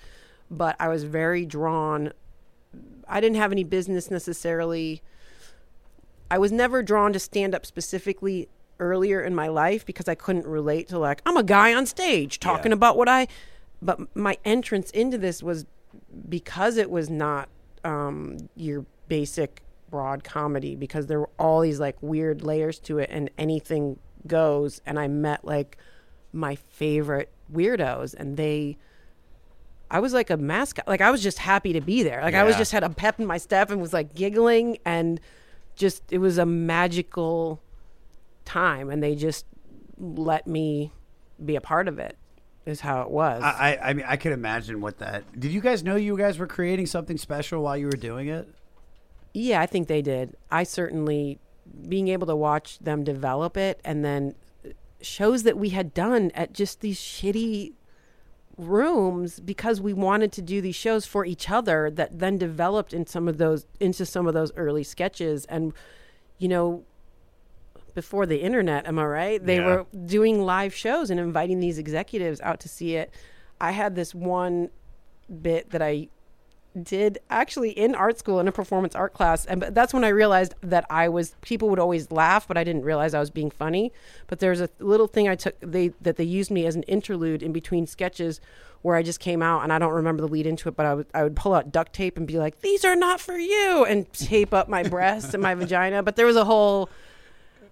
[0.50, 2.12] but I was very drawn.
[3.08, 5.02] I didn't have any business necessarily.
[6.30, 10.46] I was never drawn to stand up specifically earlier in my life because I couldn't
[10.46, 13.26] relate to like I'm a guy on stage talking about what I
[13.80, 15.66] but my entrance into this was
[16.28, 17.48] because it was not
[17.84, 19.62] um, your basic
[19.96, 24.82] broad comedy because there were all these like weird layers to it and anything goes
[24.84, 25.78] and I met like
[26.34, 28.76] my favorite weirdos and they
[29.90, 30.86] I was like a mascot.
[30.86, 32.20] Like I was just happy to be there.
[32.20, 35.18] Like I was just had a pep in my step and was like giggling and
[35.76, 37.62] just it was a magical
[38.44, 39.46] time and they just
[39.96, 40.92] let me
[41.42, 42.18] be a part of it
[42.66, 43.42] is how it was.
[43.42, 45.40] I, I, I mean, I could imagine what that.
[45.40, 48.46] Did you guys know you guys were creating something special while you were doing it?
[49.38, 50.34] Yeah, I think they did.
[50.50, 51.38] I certainly
[51.86, 54.34] being able to watch them develop it and then
[55.02, 57.74] shows that we had done at just these shitty
[58.56, 63.06] rooms because we wanted to do these shows for each other that then developed in
[63.06, 65.74] some of those into some of those early sketches and
[66.38, 66.82] you know
[67.94, 69.66] before the internet am i right they Yeah.
[69.66, 73.10] were doing live shows and inviting these executives out to see it
[73.60, 74.70] i had this one
[75.42, 76.08] bit that i
[76.82, 80.08] did actually in art school in a performance art class and but that's when i
[80.08, 83.50] realized that i was people would always laugh but i didn't realize i was being
[83.50, 83.92] funny.
[84.26, 87.42] But there's a little thing i took they that they used me as an interlude
[87.42, 88.40] in between sketches
[88.82, 90.94] where i just came out and i don't remember the lead into it but i
[90.94, 93.84] would, I would pull out duct tape and be like these are not for you
[93.88, 96.02] and tape up my breast and my vagina.
[96.02, 96.90] But there was a whole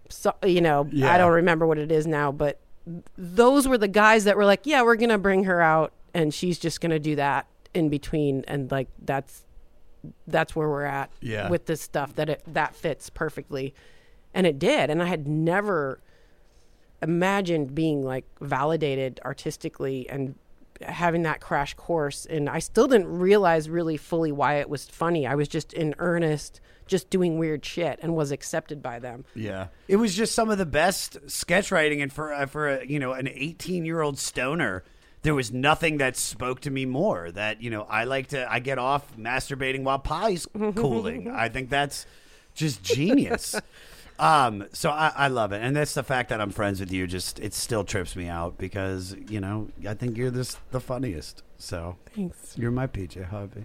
[0.09, 1.13] so, you know Yeah.
[1.13, 2.61] i don't remember what it is now but
[3.17, 6.59] those were the guys that were like yeah we're gonna bring her out and she's
[6.59, 9.45] just gonna do that in between and like that's
[10.27, 11.49] that's where we're at Yeah.
[11.49, 13.75] with this stuff that it that fits perfectly.
[14.33, 16.01] And it did and i had never
[17.03, 20.35] imagined being like validated artistically and
[20.83, 22.27] having that crash course.
[22.27, 25.27] And i still didn't realize really fully why it was funny.
[25.27, 29.25] I was just in earnest just doing weird shit and was accepted by them.
[29.35, 32.85] Yeah, it was just some of the best sketch writing, and for uh, for a,
[32.87, 34.85] you know an 18 year old stoner,
[35.25, 37.31] there was nothing that spoke to me more.
[37.33, 41.29] That you know I like to I get off masturbating while pie's cooling.
[41.35, 42.07] I think that's
[42.55, 43.57] just genius.
[44.19, 47.07] um, so I, I love it, and that's the fact that I'm friends with you.
[47.07, 51.43] Just it still trips me out because you know I think you're this the funniest.
[51.57, 52.57] So Thanks.
[52.59, 53.65] You're my PJ Harvey.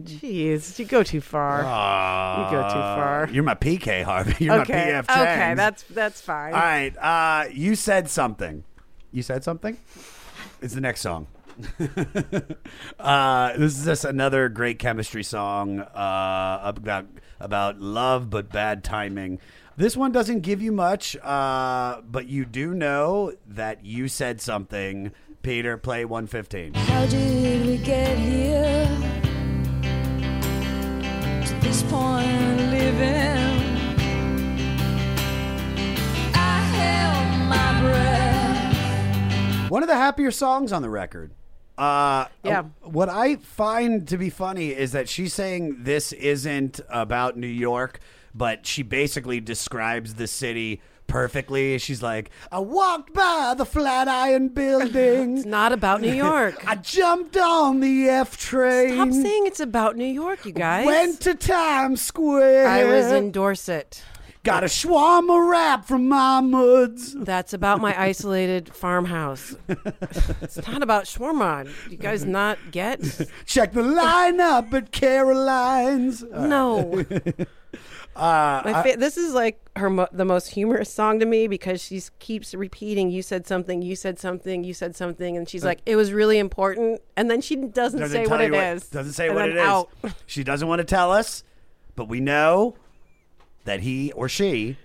[0.00, 4.34] jeez you go too far you go too far You're my PK Harvey.
[4.46, 6.96] You're okay my PF okay that's that's fine All right.
[6.96, 8.64] Uh, you said something.
[9.12, 9.76] You said something?
[10.62, 11.26] It's the next song.
[13.00, 17.06] uh, this is just another great chemistry song uh, about
[17.40, 19.40] about love but bad timing.
[19.76, 25.12] This one doesn't give you much, uh, but you do know that you said something.
[25.42, 26.74] Peter, play 115.
[26.74, 28.86] How did we get here?
[31.44, 33.72] To this point in living.
[36.34, 38.21] I held my breath.
[39.72, 41.32] One of the happier songs on the record.
[41.78, 42.58] Uh, Yeah.
[42.60, 47.46] uh, what I find to be funny is that she's saying this isn't about New
[47.46, 47.98] York,
[48.34, 51.78] but she basically describes the city perfectly.
[51.78, 55.36] She's like, I walked by the Flatiron Building.
[55.38, 58.92] it's not about new york I jumped on the F train.
[58.94, 62.68] stop saying it's about new york you guys Went to Times Square.
[62.68, 64.02] i was in dorset
[64.44, 67.14] Got a shawarma wrap from Mahmoud's.
[67.14, 69.54] That's about my isolated farmhouse.
[69.68, 71.70] it's not about shawarma.
[71.88, 73.00] You guys not get?
[73.46, 76.22] Check the lineup at Caroline's.
[76.24, 77.04] No.
[78.14, 81.82] Uh, My fa- this is like her mo- the most humorous song to me because
[81.82, 83.08] she keeps repeating.
[83.10, 83.80] You said something.
[83.80, 84.64] You said something.
[84.64, 88.10] You said something, and she's like, "It was really important," and then she doesn't, doesn't
[88.10, 88.86] say what it is.
[88.90, 89.62] Doesn't say what it is.
[89.62, 89.88] out.
[90.26, 91.42] She doesn't want to tell us,
[91.96, 92.74] but we know
[93.64, 94.76] that he or she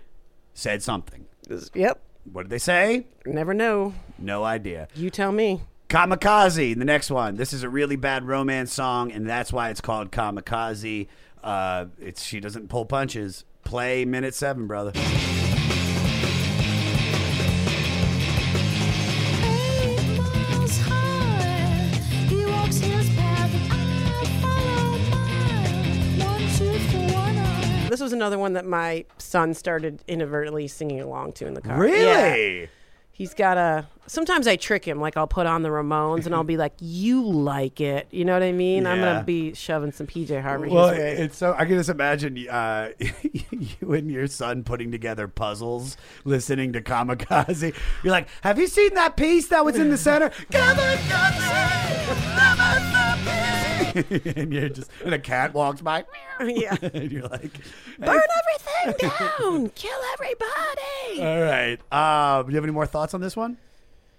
[0.53, 1.25] said something.
[1.73, 1.99] Yep.
[2.31, 3.07] What did they say?
[3.25, 3.93] Never know.
[4.17, 4.87] No idea.
[4.95, 5.61] You tell me.
[5.89, 7.35] Kamikaze, the next one.
[7.35, 11.07] This is a really bad romance song, and that's why it's called Kamikaze.
[11.41, 13.45] Uh, it's she doesn't pull punches.
[13.63, 14.91] Play minute seven, brother.
[28.07, 31.77] Was another one that my son started inadvertently singing along to in the car.
[31.77, 32.61] Really?
[32.61, 32.67] Yeah.
[33.11, 33.85] He's got a.
[34.07, 34.99] Sometimes I trick him.
[34.99, 38.33] Like I'll put on the Ramones and I'll be like, "You like it?" You know
[38.33, 38.87] what I mean?
[38.87, 40.69] I'm gonna be shoving some PJ Harvey.
[40.69, 45.97] Well, it's so I can just imagine uh, you and your son putting together puzzles,
[46.23, 47.75] listening to Kamikaze.
[48.03, 51.57] You're like, "Have you seen that piece that was in the center?" Kamikaze.
[54.35, 56.05] and you're just and a cat walks by.
[56.39, 56.75] yeah.
[56.81, 57.51] and you're like,
[57.99, 59.69] Burn everything down.
[59.69, 61.21] Kill everybody.
[61.21, 63.57] "All right." Uh, do you have any more thoughts on this one?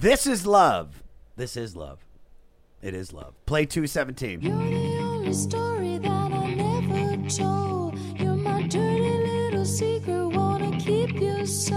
[0.00, 1.02] This is love.
[1.34, 1.98] This is love.
[2.80, 3.34] It is love.
[3.46, 4.40] Play two seventeen.
[4.40, 7.98] You're the only story that I never told.
[8.16, 11.74] You're my dirty little secret, wanna keep you so.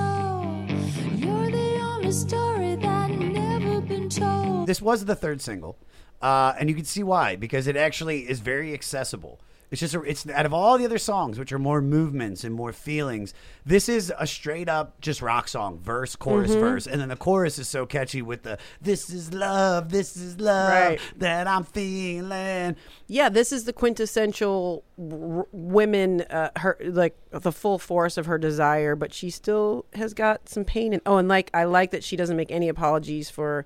[1.15, 4.67] You're the only story that never been told.
[4.67, 5.79] This was the third single,
[6.21, 9.39] uh, and you can see why because it actually is very accessible.
[9.71, 12.53] It's just a, it's out of all the other songs, which are more movements and
[12.53, 13.33] more feelings.
[13.65, 16.59] This is a straight up just rock song, verse, chorus, Mhm.
[16.59, 20.41] verse, and then the chorus is so catchy with the "This is love, this is
[20.41, 20.99] love Right.
[21.15, 22.75] that I'm feeling."
[23.07, 28.37] Yeah, this is the quintessential r- women, uh, her like the full force of her
[28.37, 30.91] desire, but she still has got some pain.
[30.91, 33.65] And oh, and like I like that she doesn't make any apologies for.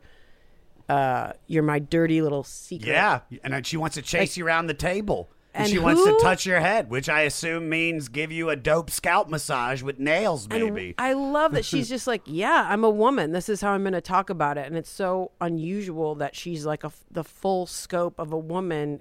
[0.87, 2.89] Uh, you're my dirty little secret.
[2.91, 5.31] Yeah, and then she wants to chase you around the table.
[5.55, 8.89] And, she wants to touch your head, which I assume means give you a dope
[8.91, 10.95] scalp massage with nails, maybe.
[10.97, 13.31] I love that she's just like, yeah, I'm a woman.
[13.31, 16.65] This is how I'm going to talk about it, and it's so unusual that she's
[16.65, 18.99] like a the full scope of a woman.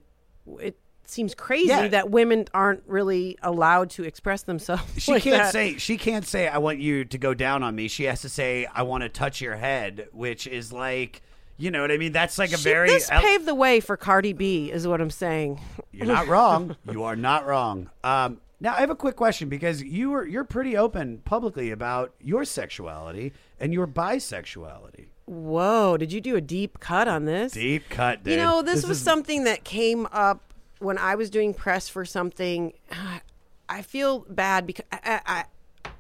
[0.61, 1.89] It seems crazy Yeah.
[1.89, 4.85] that women aren't really allowed to express themselves.
[5.03, 5.53] She like can't that.
[5.53, 7.89] say she can't say I want you to go down on me.
[7.89, 11.21] She has to say I want to touch your head, which is like
[11.57, 12.13] you know what I mean.
[12.13, 15.01] That's like a She- very this el- paved the way for Cardi B, is what
[15.01, 15.61] I'm saying.
[15.93, 16.77] You're not wrong.
[16.91, 17.91] You are not wrong.
[18.03, 22.15] Um, now I have a quick question because you are you're pretty open publicly about
[22.21, 25.07] your sexuality and your bisexuality.
[25.27, 25.97] Whoa!
[25.97, 27.53] Did you do a deep cut on this?
[27.53, 28.33] Deep cut, dude.
[28.33, 32.05] You know, this, was is- something that came up when I was doing press for
[32.05, 32.73] something.
[33.69, 35.45] I feel bad because I, I,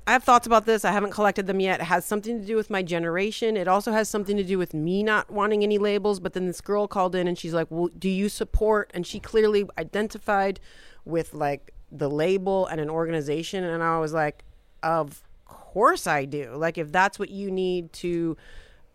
[0.06, 0.84] I have thoughts about this.
[0.84, 1.80] I haven't collected them yet.
[1.80, 3.56] It has something to do with my generation.
[3.56, 6.20] It also has something to do with me not wanting any labels.
[6.20, 9.18] But then this girl called in and she's like, "Well, do you support?" And she
[9.18, 10.60] clearly identified
[11.04, 13.64] with like the label and an organization.
[13.64, 14.44] And I was like,
[14.82, 16.54] "Of course I do.
[16.54, 18.36] Like if that's what you need to."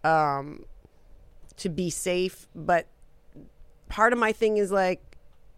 [0.03, 0.66] Um,
[1.60, 2.88] to be safe, but
[3.89, 5.09] part of my thing is like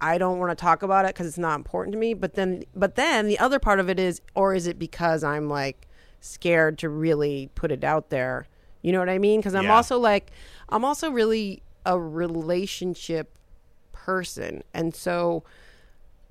[0.01, 2.13] I don't want to talk about it because it's not important to me.
[2.13, 5.47] But then, but then the other part of it is, or is it because I'm
[5.47, 5.87] like
[6.19, 8.47] scared to really put it out there?
[8.81, 9.39] You know what I mean?
[9.39, 9.75] Because I'm Yeah.
[9.75, 10.31] also like,
[10.69, 13.37] I'm also really a relationship
[13.93, 15.43] person, and so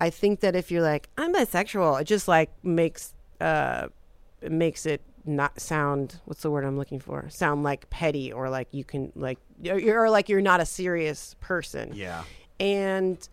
[0.00, 3.88] I think that if you're like I'm bisexual, it just like makes uh
[4.40, 7.28] it makes it not sound what's the word I'm looking for?
[7.28, 11.36] Sound like petty or like you can like you're or like you're not a serious
[11.40, 11.92] person.
[11.94, 12.24] Yeah.
[12.58, 13.28] And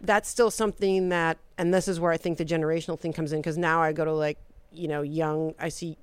[0.00, 3.42] that's still something that and this is where I think the generational thing comes in
[3.42, 4.38] cuz now I go to like,
[4.72, 5.96] you know, young I see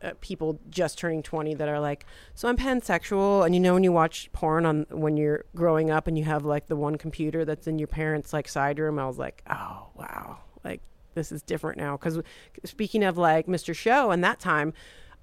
[0.00, 3.44] uh, people just turning 20 that are like so i'm pansexual.
[3.44, 6.44] And you know when you watch porn on when you're growing up and you have
[6.44, 9.88] like the one computer that's in your parents like side room i was like oh
[9.94, 10.38] wow.
[10.64, 10.80] Like
[11.14, 11.96] this is different now.
[11.96, 12.20] Because
[12.64, 14.72] speaking of like mr show and that time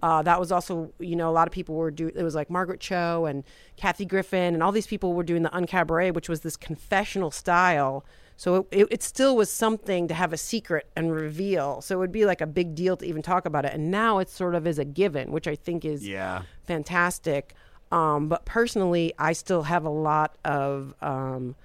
[0.04, 2.50] uh, that was also you know a lot of people were doing it was like
[2.50, 3.44] margaret cho and
[3.78, 8.06] kathy griffin and all these people were doing the uncabaret which was this confessional style
[8.38, 11.80] so it, it, it still was something to have a secret and reveal.
[11.80, 13.74] So it would be like a big deal to even talk about it.
[13.74, 16.42] And now it's sort of is a given, which I think is Yeah.
[16.66, 17.54] fantastic.
[17.94, 21.56] Um, but personally, I still have a lot of um,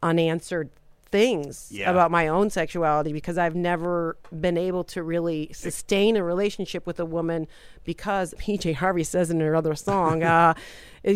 [0.00, 0.70] unanswered
[1.12, 1.90] things Yeah.
[1.90, 6.98] about my own sexuality because I've never been able to really sustain a relationship with
[6.98, 7.46] a woman
[7.84, 10.54] because PJ Harvey says in her other song, uh,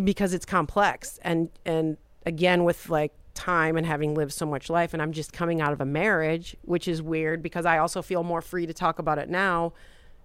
[0.05, 4.93] because it's complex and and again with like time and having lived so much life
[4.95, 8.23] and I'm just coming out of a marriage, which is weird because I also feel
[8.23, 9.73] more free to talk about it now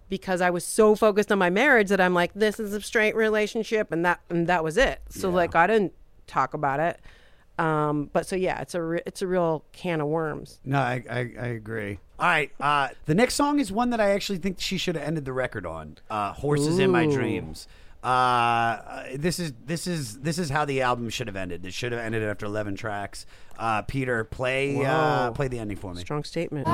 [0.10, 3.16] because I was so focused on my marriage that I'm like, this is a straight
[3.16, 5.00] relationship, and that and that was it.
[5.10, 5.94] So like, I didn't
[6.28, 7.00] talk about it.
[7.62, 10.60] Um, but so yeah, it's a re- it's a real can of worms.
[10.66, 12.00] No, I, I, I agree.
[12.20, 12.52] All right.
[12.60, 15.34] Uh, the next song is one that I actually think she should have ended the
[15.34, 15.98] record on.
[16.10, 17.12] Uh, "Horses in My Ooh.
[17.12, 17.68] Dreams."
[18.04, 21.64] Uh, this is this is this is how the album should have ended.
[21.64, 23.28] It should have ended after eleven tracks.
[23.60, 25.34] Uh, Peter, play uh, Whoa.
[25.34, 26.02] play the ending for me.
[26.02, 26.68] Strong statement.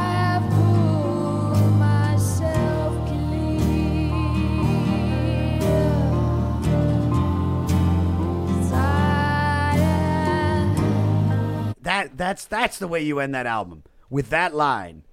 [11.98, 15.04] That that's that's the way you end that album with that line.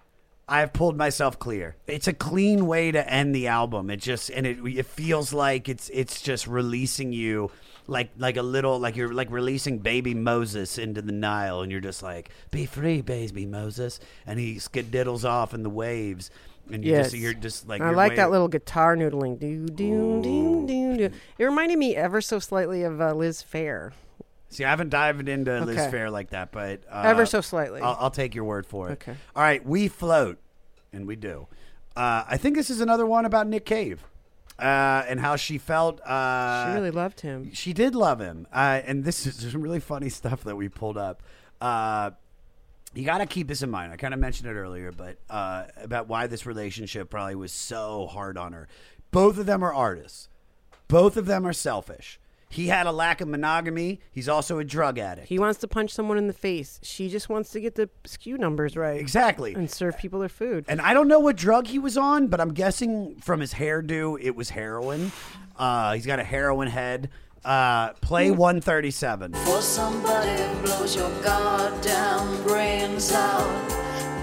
[0.46, 1.76] I've pulled myself clear.
[1.86, 3.88] It's a clean way to end the album.
[3.88, 7.50] It just and it it feels like it's it's just releasing you
[7.86, 11.80] like like a little like you're like releasing baby Moses into the Nile and you're
[11.80, 16.30] just like be free baby Moses and he skididdles off in the waves
[16.70, 17.06] and you Yes.
[17.12, 19.38] just you're just like I like way- that little guitar noodling.
[19.38, 21.10] Do do do do do.
[21.38, 23.92] It reminded me ever so slightly of uh, Liz Phair.
[24.54, 25.90] See, I haven't dived into Liz Okay.
[25.90, 27.80] Phair like that, but uh, Ever so slightly.
[27.80, 28.92] I'll, I'll take your word for it.
[28.92, 29.16] Okay.
[29.34, 30.38] All right, we float,
[30.92, 31.48] and we do.
[31.96, 34.04] Uh, I think this is another one about Nick Cave
[34.58, 36.00] uh, and how she felt.
[36.02, 37.52] Uh, she really loved him.
[37.52, 40.96] She did love him, uh, and this is some really funny stuff that we pulled
[40.96, 41.22] up.
[41.60, 42.10] Uh,
[42.94, 43.92] you got to keep this in mind.
[43.92, 48.06] I kind of mentioned it earlier, but uh, about why this relationship probably was so
[48.06, 48.68] hard on her.
[49.10, 50.28] Both of them are artists.
[50.86, 52.20] Both of them are selfish.
[52.48, 54.00] He had a lack of monogamy.
[54.12, 55.28] He's also a drug addict.
[55.28, 56.78] He wants to punch someone in the face.
[56.82, 59.00] She just wants to get the SKU numbers right.
[59.00, 59.54] Exactly.
[59.54, 60.64] And serve people their food.
[60.68, 64.18] And I don't know what drug he was on, but I'm guessing from his hairdo,
[64.20, 65.10] it was heroin.
[65.56, 67.10] Uh, he's got a heroin head.
[67.44, 69.34] Uh, play 137.
[69.34, 73.70] For somebody who blows your goddamn brains out.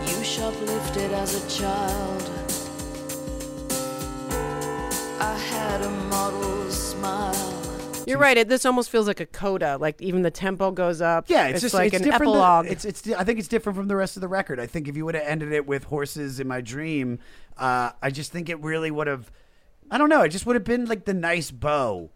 [0.08, 2.30] You shoplifted as a child.
[5.20, 7.61] I had a model smile.
[8.08, 8.38] You're right.
[8.38, 9.78] It, this almost feels like a coda.
[9.80, 11.26] Like even the tempo goes up.
[11.30, 12.32] Yeah, it's, just like it's an different.
[12.32, 12.68] epilogue.
[12.68, 13.08] It's it's.
[13.12, 14.60] I think it's different from the rest of the record.
[14.60, 17.20] I think if you would have ended it with "Horses in My Dream,"
[17.58, 19.32] uh, I just think it really would have.
[19.90, 20.22] I don't know.
[20.22, 22.10] It just would have been like the nice bow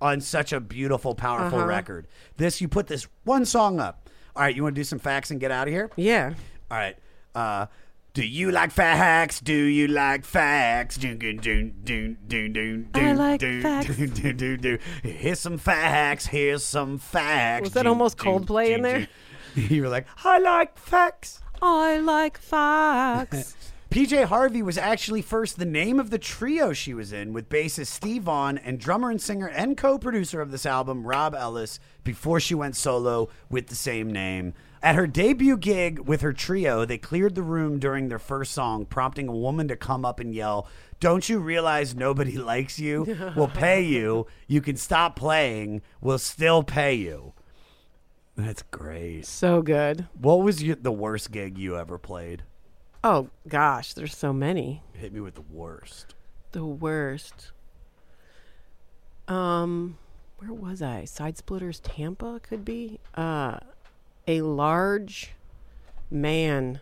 [0.00, 1.66] on such a beautiful, powerful Uh-huh.
[1.68, 2.06] record.
[2.36, 4.08] This you put this one song up.
[4.34, 5.90] All right, you want to do some facts and get out of here?
[5.96, 6.34] Yeah.
[6.70, 6.96] All right.
[7.34, 7.66] Uh,
[8.14, 9.40] do you like facts?
[9.40, 10.98] Do you like facts?
[10.98, 13.96] Doon, doon, doon, doon, doon, doon, I like facts.
[13.96, 14.78] doon, doon, doon, doon.
[15.02, 16.26] Here's some facts.
[16.26, 17.64] Here's some facts.
[17.64, 19.08] Was that Doon, almost Coldplay in doon, there?
[19.54, 21.40] You were like, I like facts.
[21.62, 23.56] I like facts.
[23.90, 27.88] PJ Harvey was actually first the name of the trio she was in with bassist
[27.88, 32.54] Steve Vaughan and drummer and singer and co-producer of this album Rob Ellis before she
[32.54, 34.54] went solo with the same name.
[34.82, 38.84] At her debut gig with her trio, they cleared the room during their first song,
[38.84, 40.66] prompting a woman to come up and yell,
[40.98, 43.32] "Don't you realize nobody likes you?
[43.36, 44.26] We'll pay you.
[44.48, 45.82] You can stop playing.
[46.00, 47.32] We'll still pay you."
[48.36, 49.26] That's great.
[49.26, 50.08] so good.
[50.18, 52.42] What was your, the worst gig you ever played?
[53.04, 54.82] Oh gosh, there's so many.
[54.94, 56.14] Hit me with the worst.
[56.52, 57.52] The worst.
[59.28, 59.98] Um,
[60.38, 61.04] where was I?
[61.04, 62.98] Side Splitters, Tampa could be.
[63.14, 63.58] Uh,
[64.26, 65.32] a large
[66.10, 66.80] man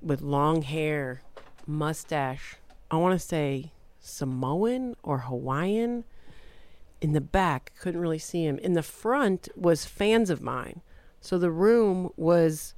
[0.00, 1.22] with long hair,
[1.66, 2.56] mustache.
[2.90, 6.04] I want to say Samoan or Hawaiian.
[7.00, 8.58] In the back, couldn't really see him.
[8.58, 10.80] In the front was fans of mine.
[11.20, 12.74] So the room was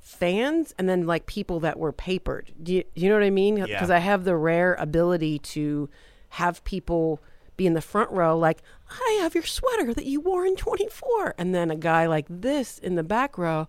[0.00, 2.52] fans and then like people that were papered.
[2.62, 3.58] Do you, do you know what I mean?
[3.58, 3.66] Yeah.
[3.66, 5.90] Because I have the rare ability to
[6.30, 7.20] have people
[7.58, 11.34] be in the front row, like, I have your sweater that you wore in 24.
[11.38, 13.68] And then a guy like this in the back row,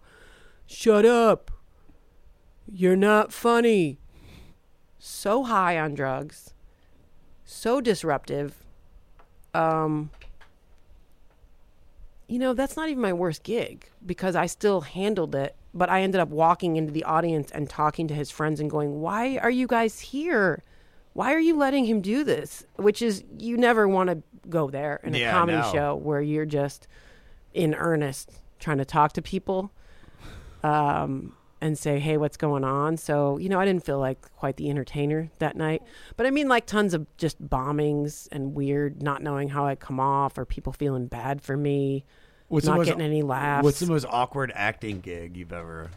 [0.66, 1.52] shut up.
[2.72, 4.00] You're not funny.
[4.98, 6.54] So high on drugs,
[7.46, 8.56] so disruptive.
[9.54, 10.12] Um,
[12.28, 15.56] you know, that's not even my worst gig because I still handled it.
[15.74, 19.02] But I ended up walking into the audience and talking to his friends and going,
[19.02, 20.64] Why are you guys here?
[21.20, 22.66] Why are you letting him do this?
[22.78, 25.70] Which is, you never want to go there in a Yeah, comedy no.
[25.74, 26.88] show where you're just
[27.54, 29.70] in earnest trying to talk to people
[30.64, 32.96] um, and say, Hey, what's going on?
[32.96, 35.82] So, you know, I didn't feel like quite the entertainer that night.
[36.16, 40.00] But I mean, like tons of just bombings and weird not knowing how I come
[40.00, 42.06] off or people feeling bad for me.
[42.48, 43.66] What's the not most- getting any laughs.
[43.66, 45.92] What's the most awkward acting gig you've ever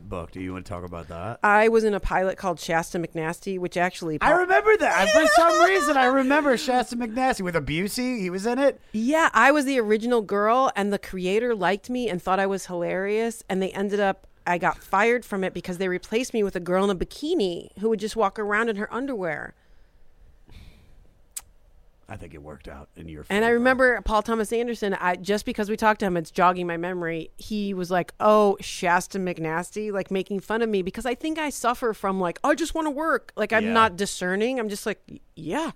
[0.00, 0.34] booked?
[0.34, 1.40] Do you want to talk about that?
[1.42, 5.08] I was in a pilot called Shasta McNasty, which actually I remember that.
[5.10, 8.20] For some reason, I remember Shasta McNasty with a Busey.
[8.20, 8.80] He was in it.
[8.92, 12.66] Yeah, I was the original girl, and the creator liked me and thought I was
[12.66, 13.42] hilarious.
[13.48, 16.60] And they ended up, I got fired from it because they replaced me with a
[16.60, 19.54] girl in a bikini who would just walk around in her underwear.
[22.10, 23.26] I think it worked out in your.
[23.28, 24.94] And I remember Paul Thomas Anderson.
[24.94, 27.30] I just because we talked to him, it's jogging my memory.
[27.36, 31.50] He was like, "Oh, Shasta McNasty," like making fun of me because I think I
[31.50, 33.32] suffer from like, I just want to work.
[33.36, 33.72] Like I'm Yeah.
[33.74, 34.58] not discerning.
[34.58, 35.00] I'm just like,
[35.36, 35.72] yeah,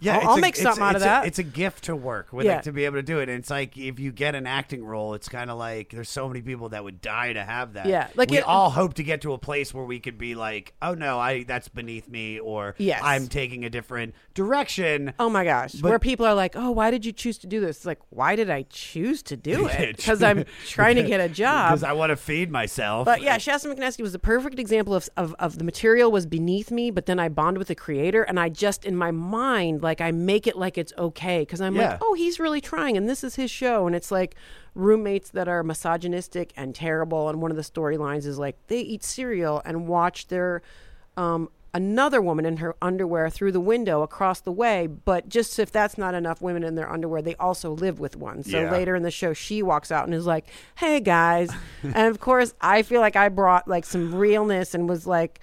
[0.00, 1.26] Yeah, I'll, I'll a- make something out of it's a- that.
[1.26, 2.54] it's a gift to work with, Yeah.
[2.56, 3.28] like, to be able to do it.
[3.28, 6.28] And it's like if you get an acting role, it's kind of like there's so
[6.28, 7.86] many people that would die to have that.
[7.86, 10.34] Yeah, like we it- all hope to get to a place where we could be
[10.34, 13.00] like, oh no, I that's beneath me, or Yes.
[13.02, 15.12] I'm taking a different direction.
[15.18, 17.60] Oh my gosh, But- where people are like, "Oh, why did you choose to do
[17.60, 19.96] this?" It's like, why did I choose to do it?
[19.96, 21.70] Because I'm trying to get a job.
[21.70, 23.04] because I want to feed myself.
[23.04, 26.70] But yeah, Shasta McNasty was the perfect example of, of of the material was beneath
[26.70, 29.87] me, but then I bond with the creator, and I just in my mind like
[30.00, 31.90] I make it like it's okay because I'm Yeah.
[31.92, 34.34] like, oh, he's really trying, and this is his show, and it's like
[34.74, 39.02] roommates that are misogynistic and terrible, and one of the storylines is like they eat
[39.02, 40.62] cereal and watch their
[41.16, 44.86] um, another woman in her underwear through the window across the way.
[44.86, 48.42] But just if that's not enough women in their underwear, they also live with one.
[48.42, 48.70] So Yeah.
[48.70, 51.50] later in the show, she walks out and is like, "Hey guys,"
[51.82, 55.40] and of course, I feel like I brought like some realness and was like.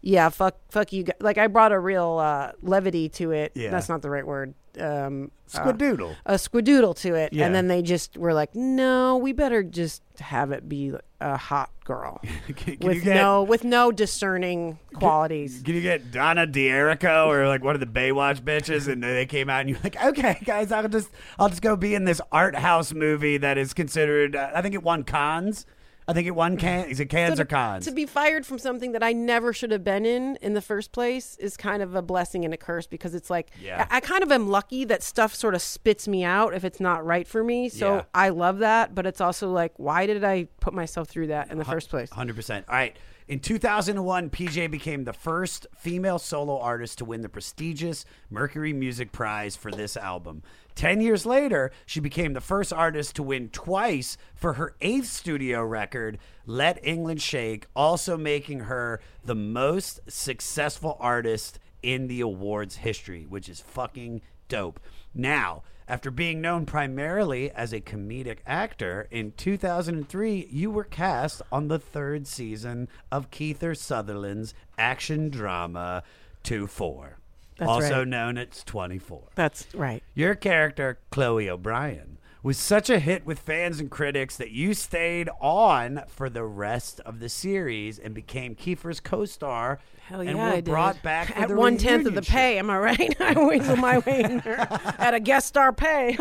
[0.00, 1.04] Yeah, fuck, fuck you.
[1.04, 3.52] gu-" Like I brought a real uh, levity to it.
[3.54, 3.70] Yeah.
[3.70, 4.54] That's not the right word.
[4.78, 6.14] Um, uh, Squadoodle.
[6.24, 7.46] a squidoodle to it, Yeah.
[7.46, 11.70] and then they just were like, "No, we better just have it be a hot
[11.84, 12.20] girl
[12.54, 17.48] Can you with get- no with no discerning qualities." Can you get Donna D'Errico or
[17.48, 20.70] like one of the Baywatch bitches, and they came out and you're like, okay, guys,
[20.70, 24.36] I'll just I'll just go be in this art house movie that is considered.
[24.36, 25.66] Uh, I think it won cons.
[26.08, 26.88] I think it won can.
[26.88, 27.84] Is it cans So or cons?
[27.84, 30.90] To be fired from something that I never should have been in in the first
[30.90, 33.86] place is kind of a blessing and a curse because it's like Yeah.
[33.90, 36.80] I, I kind of am lucky that stuff sort of spits me out if it's
[36.80, 37.68] not right for me.
[37.68, 38.02] So Yeah.
[38.14, 41.58] I love that, but it's also like, why did I put myself through that in
[41.58, 42.08] the first place?
[42.10, 42.64] Hundred percent.
[42.68, 42.96] All right.
[43.28, 49.12] In 2001, PJ became the first female solo artist to win the prestigious Mercury Music
[49.12, 50.42] Prize for this album.
[50.74, 55.62] Ten years later, she became the first artist to win twice for her eighth studio
[55.62, 56.16] record,
[56.46, 63.50] Let England Shake, also making her the most successful artist in the awards history, which
[63.50, 64.80] is fucking dope.
[65.14, 71.68] Now, after being known primarily as a comedic actor, in 2003, you were cast on
[71.68, 76.02] the third season of Kiefer Sutherland's action drama
[76.42, 77.18] 2 4,
[77.56, 78.08] That's also right.
[78.08, 79.22] known as 24.
[79.34, 80.02] That's right.
[80.14, 85.28] Your character, Chloe O'Brien, was such a hit with fans and critics that you stayed
[85.40, 89.78] on for the rest of the series and became Kiefer's co star.
[90.06, 90.64] Hell and yeah, were I did.
[90.66, 92.32] brought back at one tenth of the show.
[92.32, 92.58] pay.
[92.58, 93.16] Am I right?
[93.20, 94.60] I weasel my way in there
[94.98, 96.16] at a guest star pay.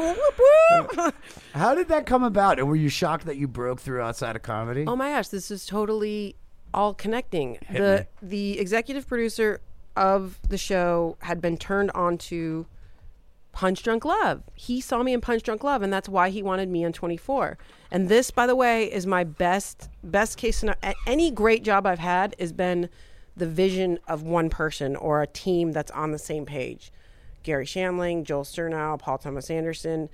[1.53, 2.59] How did that come about?
[2.59, 4.86] And were you shocked that you broke through outside of comedy?
[4.88, 6.36] Oh my gosh, this is totally
[6.74, 7.57] all connecting.
[7.65, 9.61] Hit the the executive producer
[9.95, 12.65] of the show had been turned on to
[13.58, 14.43] Punch Drunk Love.
[14.53, 17.58] He saw me in Punch Drunk Love, and that's why he wanted me on 24.
[17.89, 20.93] And this, by the way, is my best best case scenario.
[21.08, 22.88] Any great job I've had has been
[23.36, 26.91] the vision of one person or a team that's on the same page.
[27.41, 30.10] Garry Shandling, Joel Surnow, Paul Thomas Anderson,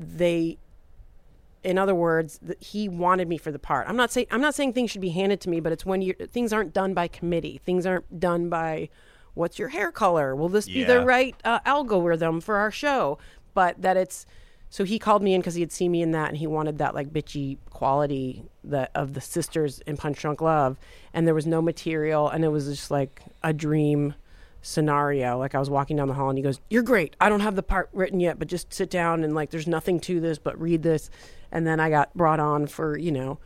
[0.00, 0.56] they
[1.62, 3.86] in other words, he wanted me for the part.
[3.90, 6.00] I'm not saying I'm not saying things should be handed to me, but it's when
[6.00, 7.60] you things aren't done by committee.
[7.62, 8.88] Things aren't done by
[9.36, 10.34] what's your hair color?
[10.34, 13.18] Will this be the right uh, algorithm for our show?
[13.54, 14.26] But that it's
[14.68, 16.78] so he called me in because he had seen me in that and he wanted
[16.78, 20.76] that like bitchy quality that of the sisters in Punch Drunk Love,
[21.14, 24.14] and there was no material, and it was just like a dream
[24.62, 25.38] scenario.
[25.38, 27.14] Like I was walking down the hall and he goes, "You're great.
[27.20, 30.00] I don't have the part written yet, but just sit down and like there's nothing
[30.00, 31.10] to this, but read this."
[31.52, 33.38] And then I got brought on for you know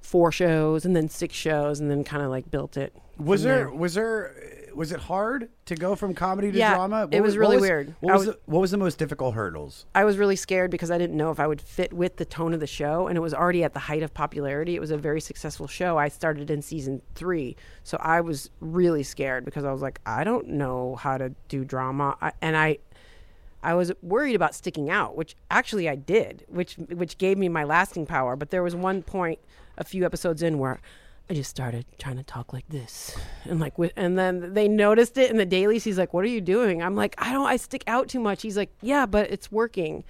[0.00, 2.94] four shows and then six shows and then kind of like built it.
[3.18, 4.34] Was from there was there
[4.74, 7.08] was it hard to go from comedy to Yeah, drama?
[7.10, 7.94] it was really weird.
[8.00, 9.84] What was, was- the, what was the most difficult hurdles?
[9.96, 12.54] I was really scared because I didn't know if I would fit with the tone
[12.54, 14.76] of the show, and it was already at the height of popularity.
[14.76, 15.98] It was a very successful show.
[15.98, 20.22] I started in season three, so I was really scared because I was like, I
[20.22, 22.78] don't know how to do drama, I, and I,
[23.62, 27.64] I was worried about sticking out, which actually I did, which which gave me my
[27.64, 28.36] lasting power.
[28.36, 29.40] But there was one point,
[29.80, 30.78] a few episodes in, where
[31.28, 35.18] I just started trying to talk like this, and like, with, and then they noticed
[35.18, 35.82] it in the dailies.
[35.82, 37.46] He's like, "What are you doing?" I'm like, "I don't.
[37.46, 40.04] I stick out too much." He's like, "Yeah, but it's working."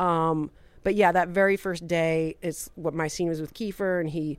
[0.00, 0.50] Um,
[0.82, 4.38] but yeah, that very first day is what my scene was with Kiefer, and he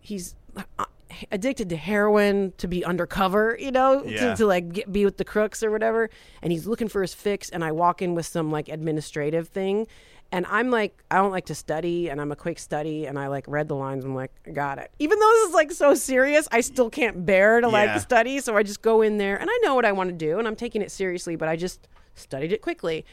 [0.00, 0.84] he's uh,
[1.30, 4.30] addicted to heroin to be undercover, you know, Yeah.
[4.30, 6.10] to, to like get, be with the crooks or whatever.
[6.42, 7.48] And he's looking for his fix.
[7.50, 9.86] And I walk in with some like administrative thing.
[10.32, 13.28] And I'm like, I don't like to study, and I'm a quick study, and I
[13.28, 14.04] like read the lines.
[14.04, 14.90] I'm like, I got it.
[14.98, 17.72] Even though this is like so serious, I still can't bear to Yeah.
[17.72, 18.40] like study.
[18.40, 20.48] So I just go in there, and I know what I want to do, and
[20.48, 21.86] I'm taking it seriously, but I just
[22.16, 23.04] studied it quickly.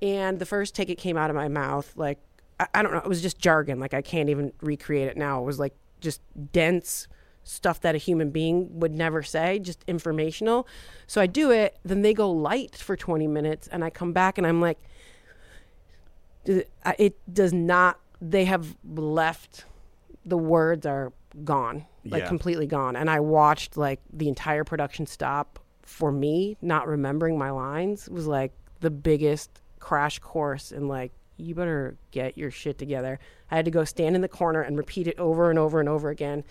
[0.00, 2.18] And the first take it came out of my mouth, like
[2.58, 3.78] I, I don't know, it was just jargon.
[3.78, 5.40] Like I can't even recreate it now.
[5.42, 6.20] It was like just
[6.52, 7.08] dense
[7.42, 10.66] stuff that a human being would never say, just informational.
[11.06, 14.38] So I do it, then they go light for 20 minutes, and I come back
[14.38, 14.92] and I'm like, "D- I-
[16.46, 19.64] it does not, they have left,
[20.24, 21.12] the words are
[21.44, 22.28] gone, like Yeah.
[22.28, 22.96] completely gone.
[22.96, 28.26] And I watched like the entire production stop for me, not remembering my lines was
[28.26, 33.18] like the biggest crash course in like, you better get your shit together.
[33.50, 35.88] I had to go stand in the corner and repeat it over and over and
[35.88, 36.44] over again.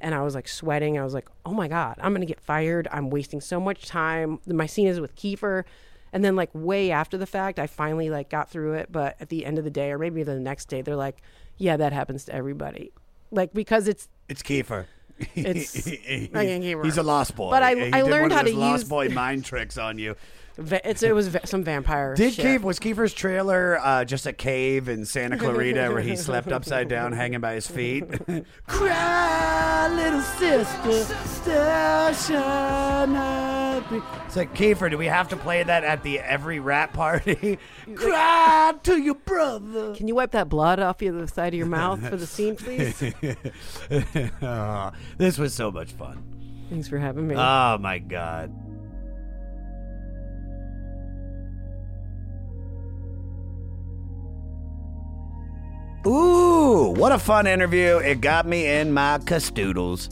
[0.00, 0.98] And I was like sweating.
[0.98, 2.88] I was like, oh my God, I'm going to get fired.
[2.90, 4.40] I'm wasting so much time.
[4.46, 5.64] My scene is with Kiefer.
[6.12, 8.90] And then like way after the fact, I finally like got through it.
[8.90, 11.22] But at the end of the day, or maybe the next day, they're like,
[11.56, 12.92] yeah, that happens to everybody.
[13.30, 14.86] Like because it's It's Kiefer.
[15.34, 16.84] It's- He- I Kiefer.
[16.84, 17.50] he's a lost boy.
[17.50, 20.16] But I- He I learned how to lost use- boy mind tricks on you.
[20.58, 22.14] it's it was va- some vampire.
[22.16, 22.44] Did shit.
[22.44, 26.88] Kiefer was Kiefer's trailer uh, just a cave in Santa Clarita where he slept upside
[26.88, 28.04] down, hanging by his feet?
[28.66, 33.06] Cry, little sister, still shall
[33.90, 34.02] be.
[34.26, 34.90] It's like Kiefer.
[34.90, 37.58] Do we have to play that at the every wrap party?
[37.94, 39.94] Cry to your brother.
[39.94, 42.56] Can you wipe that blood off the other side of your mouth for the scene,
[42.56, 43.02] please?
[44.42, 46.22] Aw, this was so much fun.
[46.70, 47.34] Thanks for having me.
[47.36, 48.54] Oh my god.
[56.06, 57.98] Ooh, what a fun interview.
[57.98, 60.08] It got me in my castoodles.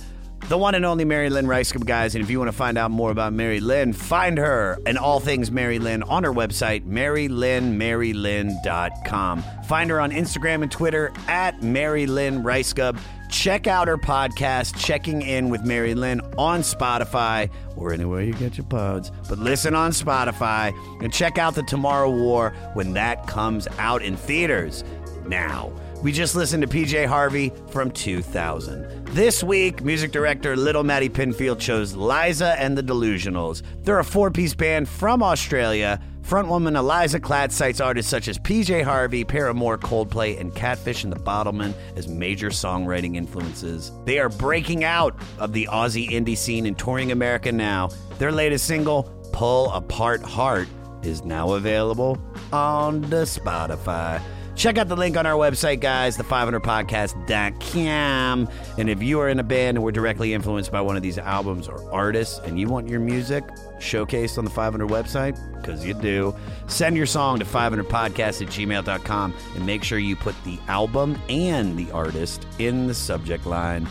[0.49, 2.15] The one and only Mary Lynn Rajskub, guys.
[2.15, 5.21] And if you want to find out more about Mary Lynn, find her and all
[5.21, 9.45] things Mary Lynn on her website, MaryLynnMaryLynn.com.
[9.65, 12.99] Find her on Instagram and Twitter at Mary Lynn Rajskub.
[13.29, 18.57] Check out her podcast, Checking In with Mary Lynn, on Spotify or anywhere you get
[18.57, 19.13] your pods.
[19.29, 20.73] But listen on Spotify
[21.03, 24.83] and check out The Tomorrow War when that comes out in theaters
[25.27, 25.71] now.
[26.01, 29.07] We just listened to PJ Harvey from 2000.
[29.09, 33.63] This week, music director Little Matty Pinfield chose Liza and the Delusionals.
[33.83, 36.01] They're a four piece band from Australia.
[36.23, 41.19] Frontwoman Eliza Klatt cites artists such as PJ Harvey, Paramore, Coldplay, and Catfish and the
[41.19, 43.91] Bottlemen as major songwriting influences.
[44.05, 47.89] They are breaking out of the Aussie indie scene and touring America now.
[48.19, 50.69] Their latest single, Pull Apart Heart,
[51.03, 52.19] is now available
[52.53, 54.23] on the Spotify.
[54.59, 58.49] Check out the link on our website, guys, the500podcast.com.
[58.77, 61.17] And if you are in a band and were directly influenced by one of these
[61.17, 63.45] albums or artists and you want your music
[63.79, 66.35] showcased on the 500 website, because you do,
[66.67, 71.79] send your song to 500podcast at gmail.com and make sure you put the album and
[71.79, 73.89] the artist in the subject line.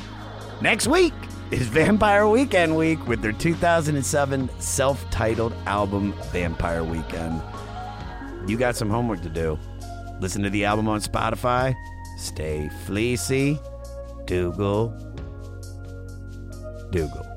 [0.59, 1.13] Next week
[1.49, 7.41] is Vampire Weekend Week with their 2007 self titled album, Vampire Weekend.
[8.47, 9.57] You got some homework to do.
[10.19, 11.75] Listen to the album on Spotify.
[12.17, 13.59] Stay fleecy.
[14.25, 14.89] Dougal.
[16.91, 17.36] Dougal.